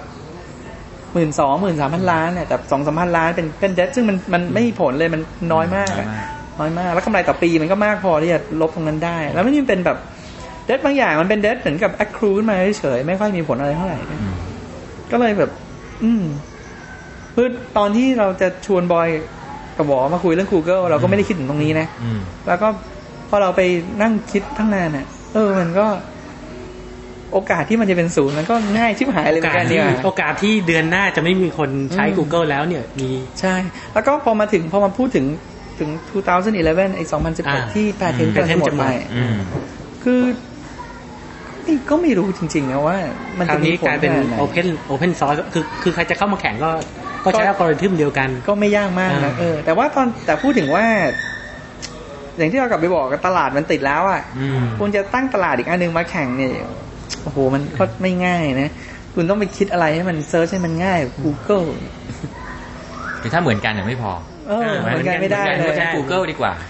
[1.14, 5.22] หมื่นสองหมื่นสามพันล้านเนี่ยแต่สองสามพันล้านเป็นเป็น debt ซึ่งมันมันไม่มีผลเลยมัน
[5.54, 6.28] น้อยมากอะน้อยมาก
[6.60, 9.98] น้อยมาก แล้วกำไรต่อปีมันก็มากพอที่จะลบตรงนั้นได้ แล้วไม่ใช่เป็นแบบ
[10.68, 14.36] debt บางอย่างมันเป็น debt เหมือนกับ accrue ขึ้นมาเฉยๆไม่ค่อยมีผลอะไรเท่าไหร่อืม
[15.12, 15.52] ก็เลยแบบ
[16.04, 16.24] อืม
[17.36, 17.48] คือ
[17.78, 19.10] ตอนที่เราจะชวนบอย
[19.78, 22.68] ก็บอกว่ามาคุยเรื่อง Google เราก็ไม่ได้คิดถึงตรงนี้นะอืมแล้วก็
[23.30, 23.62] พอเราไป
[24.02, 25.86] นั่งคิดทั้งนานอะ เออ มันก็
[27.34, 33.10] โอกาสที่มันจะเป็นศูนย์มันก็ง่ายชิบหายเลยโอเหมือนกาสกันที่เนี่ยโอกาสที่เดือนหน้าจะไม่มีคนใช้อืม Google แล้วเนี่ย มี
[33.40, 33.56] ใช่
[33.94, 35.26] แล้วก็พอมาถึงพอมาพูดถึง
[35.80, 35.90] ถึง
[36.28, 37.04] 2011 ไอ้
[37.46, 39.24] อ่า2018 ที่ patent อืมกำลังจะหมด patent จะหมไปดอื
[41.78, 42.98] มคือนี่ก็ไม่รู้จริงๆนะว่า
[43.40, 46.72] มันคราจะวมีนี้ผลกลายเป็นขนาดไหน Open Open Source คือคือใครจะเข้ามาแข่งก็
[47.26, 50.86] ก็ใช้ก็อัลกอริทึมเดียวกัน ก็ไม่ยากมากนะอ่าเออแต่ว่าตอนแต่พูดถึงว่า
[52.38, 56.54] อย่างที่เรากลับไปบอกกันตลาดมันติดแล้วอะอืมคุณจะตั้งตลาดอีกอันหนึงมาแข่งเนี่ย
[57.24, 58.70] โอ้โหมันก็ไม่ง่ายนะ
[59.16, 61.68] คุณต้องไปคิดอะไรให้มันเซิร์ชให้มันง่าย Google
[63.22, 64.12] คือถ้าเหมือนกันยังไม่พอ
[64.48, 66.64] เออเหมือนกันไม่ได้หเลมือนยกันก็ใช้ Google ดีกว่าแถ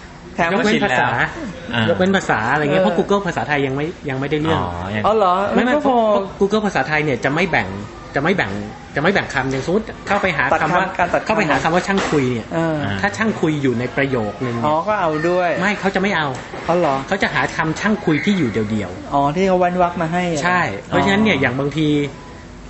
[0.48, 1.30] มยกว่าเว้ชินนภาษาแล้ว
[1.74, 7.68] อ่ายกเว้นภาษาอะไรเงี้ยเออเพราะ Google ภาษาไทยยังไม่ยังไม่ได้เรื่องอ๋อยังอ๋อเหรอไม่ไม่ก็เพพราะอเพราะ Google ภาษาไทยเนี่ยจะไม่แบ่ง
[8.16, 8.52] จะไม่แบ่ง
[8.96, 16.28] จะไม่แบ่งคำอย่างสมมติเข้าไปหาตัดคำคำว่าการตัดคำเข้าไปหาคำว่าช่างคุยเนี่ยเออถ้าช่างคุยอยู่ในประโยคนึงอ๋อก็เอาด้วย ไม่เขาจะไม่เอา
[16.64, 21.88] เขาเหรอเขาจะหาคำช่างคุยที่อยู่เดียวอ๋อที่เขาวันวักมาให้อะๆใช่ เพราะฉะนั้นเนี่ยอย่างบางที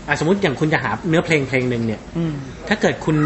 [0.07, 2.33] อะสมมติอย่างคุณจะหาเนื้อเพลงเพลงหนึ่งเนี่ยอืม
[2.67, 3.17] ถ้าเกิดคุณ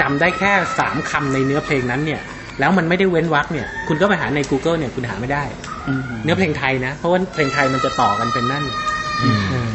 [0.00, 2.20] จำได้แค่สามคำในเนื้อเพลงนั้นเนี่ย
[2.60, 5.44] แล้วมันไม่ได้เว้นวรรคเนี่ย คุณก็ไปหาใน Google เนี่ยคุณหาไม่ได้
[5.88, 8.64] อืมเนื้อเพลงไทยนะ เพราะว่าเพลงไทยมันจะต่อกันเป็นนั่น
[9.22, 9.70] อืม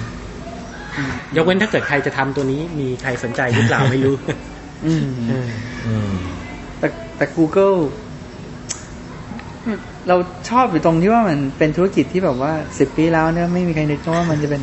[1.35, 4.15] ยกเว้นถ้าเกิดใครจะทำตัวนี้มีใครสนใจหรือเปล่าไม่รู้
[4.85, 5.05] อืม
[5.87, 6.11] อืม
[6.79, 7.77] แต่แต่ Google
[10.07, 10.15] เรา
[10.49, 14.61] ชอบอยู่ตรงที่ว่ามันเป็นธุรกิจที่แบบว่าสิบปีแล้วเนี่ยไม่มีใครนึกว่ามันจะเป็น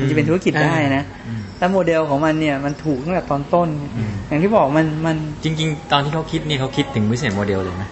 [0.00, 7.84] มันจะเป็นธุรกิจได้นะอืมแล้วโมเดลของมันเนี่ยมันถูกตั้งแต่ตอนต้นอืมอย่างที่บอกมันมันจริง ๆ ตอนที่เขาคิดนี่เขาคิดถึง business model เลยไหม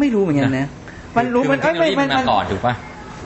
[0.00, 0.66] ไม่รู้เหมือนกันนะ
[1.16, 2.74] มันรู้คือมันเทเอ้คยโนโลไม่ยีมัมันนมาก่อนถูกป่ะ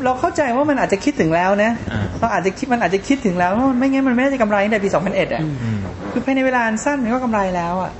[0.04, 5.78] เราเข้าใจว่ามันอาจจะคิดถึงแล้วนะอ่าเราอาจจะคิดมันอาจจะคิดถึงแล้วว่าไม่งั้นมันไม่ได้จะกำไรตั้งแต่ปี2001อะอืม
[6.12, 7.92] คือภายในเวลาอันสั้นมันก็กำไรแล้วอะ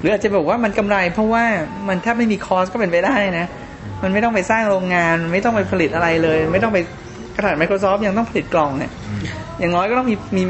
[0.00, 1.44] หรืออาจจะบอกว่ามันกำไร เพราะว่า
[1.88, 3.46] มันแทบไม่มีคอสก็เป็นไปได้นะ
[4.02, 6.78] มันไม่ต้องไปสร้างโรงงานมันไม่ต้องไปผลิตอะไรเลย ไม่ต้องไป
[7.36, 8.92] กระดาษ Microsoft ยังต้องผลิตกล่องเนี่ย
[9.60, 10.42] อืมอย่างน้อยก็ต้องมีมี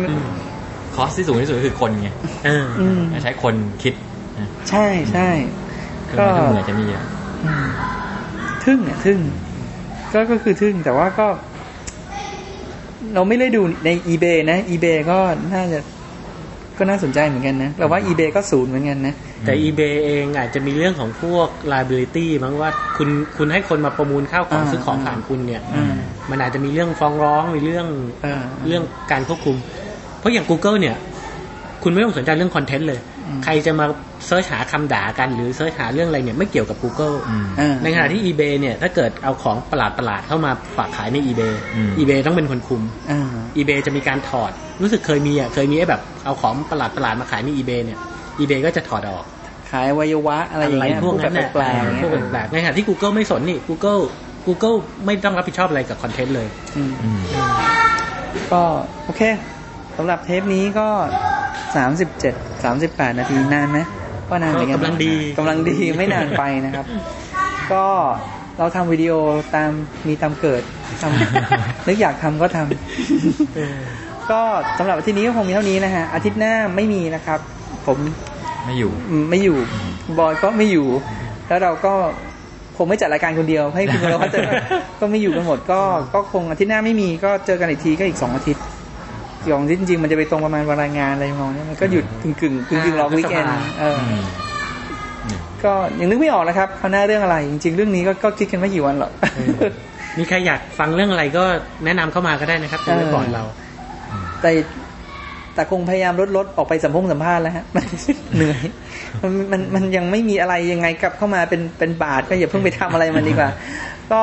[0.95, 2.11] คอสที่สูงที่สุดก็คือคนไง
[2.45, 3.95] เอออืมใช้คนคิด
[4.39, 5.29] นะใช่ใช่
[6.07, 7.05] เครื่องไม้เครื่องมือจะมีอะ
[7.45, 7.67] อืม
[8.65, 9.19] ทึ่งอะทึ่ง
[10.13, 11.27] ก็ก็คือทึ่งแต่ว่าก็
[13.15, 15.19] เราไม่ได้ดูใน eBay นะ eBay ก็
[15.55, 15.79] น่าจะ
[16.79, 19.15] ก็น่าสนใจเหมือนกันนะเราว่า eBay ก็ศูนย์เหมือนกันนะ
[19.45, 25.95] แต่ eBay เองอาจจะมีเรื่องของพวก liability มั้งว่าคุณคุณให้คนมาประมูลข้าวของอ่าซื้อของผ่านคุณเนี่ยอืม
[26.31, 27.87] มันอาจจะมีเรื่องฟ้องร้องมีเรื่อง
[28.23, 29.57] เออเรื่องการควบคุม
[30.19, 30.97] เพราะอย่าง Google เนี่ย
[31.83, 33.87] คุณไม่ต้องสนใจเรื่องคอนเทนต์เลยอืม ใครจะมา
[34.27, 43.21] เสิร์ชหาคำด่ากันหรือเสิร์ชหาเรื่องอะไรเนี่ยไม่เกี่ยวกับ Google อืมอ่าในขณะที่ eBay เนี่ยถ้าเกิดเอาของประหลาดประหลาดๆเข้ามาฝากขายใน eBay อืม eBay ต้องเป็นคนคุมอ่า
[43.57, 44.53] eBay จะมีการถอด
[44.83, 47.99] รู้สึกเคยมีอะเคยมีไอ้แบบเอาของประหลาดประหลาดๆมาขายใน eBay เนี่ย
[48.41, 49.25] eBay ก็จะถอดออก
[49.71, 54.01] ขายอวัยวะอะไรอย่างเงี้ยพวกนั้นแบบน่ะแปลกๆพวกเนี่ยแปลกๆในขณะที่ Google ไม่สนนี่ Google
[54.47, 54.77] Google
[55.07, 57.21] ไม่ต้องรับผิดชอบอะไรกับคอนเทนต์เลยอืมอืม
[58.53, 58.63] ก็
[59.05, 59.23] โอเค
[59.97, 60.89] สำหรับเทปนี้ก็
[61.77, 63.79] สามสิบเจ็ดสามสิบแปดนาทีนานไหม
[64.29, 66.87] ก็นานเหมือนกันกำลังดีกำลังดีไม่นานไปนะครับ
[67.73, 67.87] ก็
[68.59, 69.13] เราทำวิดีโอ
[69.55, 69.71] ตาม
[70.09, 70.63] มีตามเกิด
[71.01, 74.41] ทำนึกอยากทำก็ทำก็
[74.79, 77.39] สำหรับอาทิตย์นี้ก็คงมีเท่านี้นะฮะอาทิตย์หน้าไม่มีนะครับ
[77.87, 77.99] ผม
[78.65, 79.59] ไม่อยู่อืมไม่อยู่
[80.19, 80.87] บอยก็ไม่อยู่
[81.49, 81.93] แล้วเราก็
[82.77, 84.41] คงไม่จัดรายการคนเดียว ให้คุณเราว่าจะ
[85.01, 85.81] ก็ไม่อยู่กันหมดก็
[86.15, 88.63] ก็คงอาทิตย์หน้าไม่มีก็เจอกันอีกทีก็อีกสองอาทิตย์
[89.43, 93.47] สองอาทิตย์จริงๆมันจะไปตรงประมาณวันรายงานอะไรมองเนี้ยมันก็หยุดกึ่งกึ่งกึ่งกึ่งๆรอวีคเอน
[93.81, 94.23] เอออืม
[95.65, 99.13] ก็ยังนึกไม่ออกนะครับคราวหน้าเรื่องอะไร จริง ๆ เรื่องนี้ก็ก็คิดกันไม่กี่วันหรอก
[100.19, 101.45] มีใครอยากฟังเรื่องอะไรก็
[101.85, 103.45] แนะนำเข้ามาก็ได้นะครับเป็นไว้ก่อนเรา
[104.43, 104.51] แต่
[105.55, 107.87] แต่คงพยายามลดลดออกไปสัมพงสัมภาษณ์แล้วฮะมัน
[108.37, 108.61] เหนื่อย
[109.23, 113.51] มันมันมันยังไม่มีอะไรยังไงกลับเข้ามาเป็นเป็นบาทก็อย่าเพิ่งไปทำอะไรมันดีกว่า
[114.13, 114.23] ก็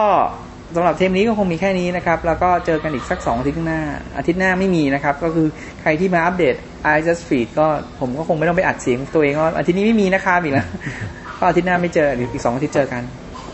[0.75, 3.81] สำหรับเทปนี้ก็คงมีแค่นี้นะครับ แล้วก็เจอกันอีกสักสองอาทิตย์ข้างหน้า
[4.17, 5.47] อาทิตย์หน้าไม่มีนะครับ ก็คือ
[5.81, 6.55] ใครที่มาอัปเดต
[6.93, 7.67] i just feed ก็
[7.99, 10.67] ผมก็คงไม่ต้องไปอัดเสียงตัวเองว่าอาทิตย์นี้ไม่มีนะครับอีกแล้ว
[11.39, 13.03] ก็อาทิตย์หน้าไม่เจออีกสองอาทิตย์เจอกัน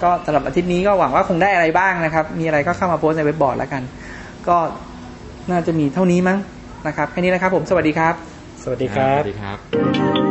[0.03, 3.83] ก็สำหรับอาทิตย์นี้ก็หวังว่าคงได้อะไรบ้างนะครับ มีอะไรก็เข้ามาโพสต์ในเว็บบอร์ดแล้วกัน
[4.47, 4.57] ก็
[5.51, 6.37] น่าจะมีเท่านี้มั้ง
[6.87, 8.13] นะครับแค่นี้นะครับผมสวัสดีครับ
[8.63, 10.30] สวัสดีครับสวัสดีครับ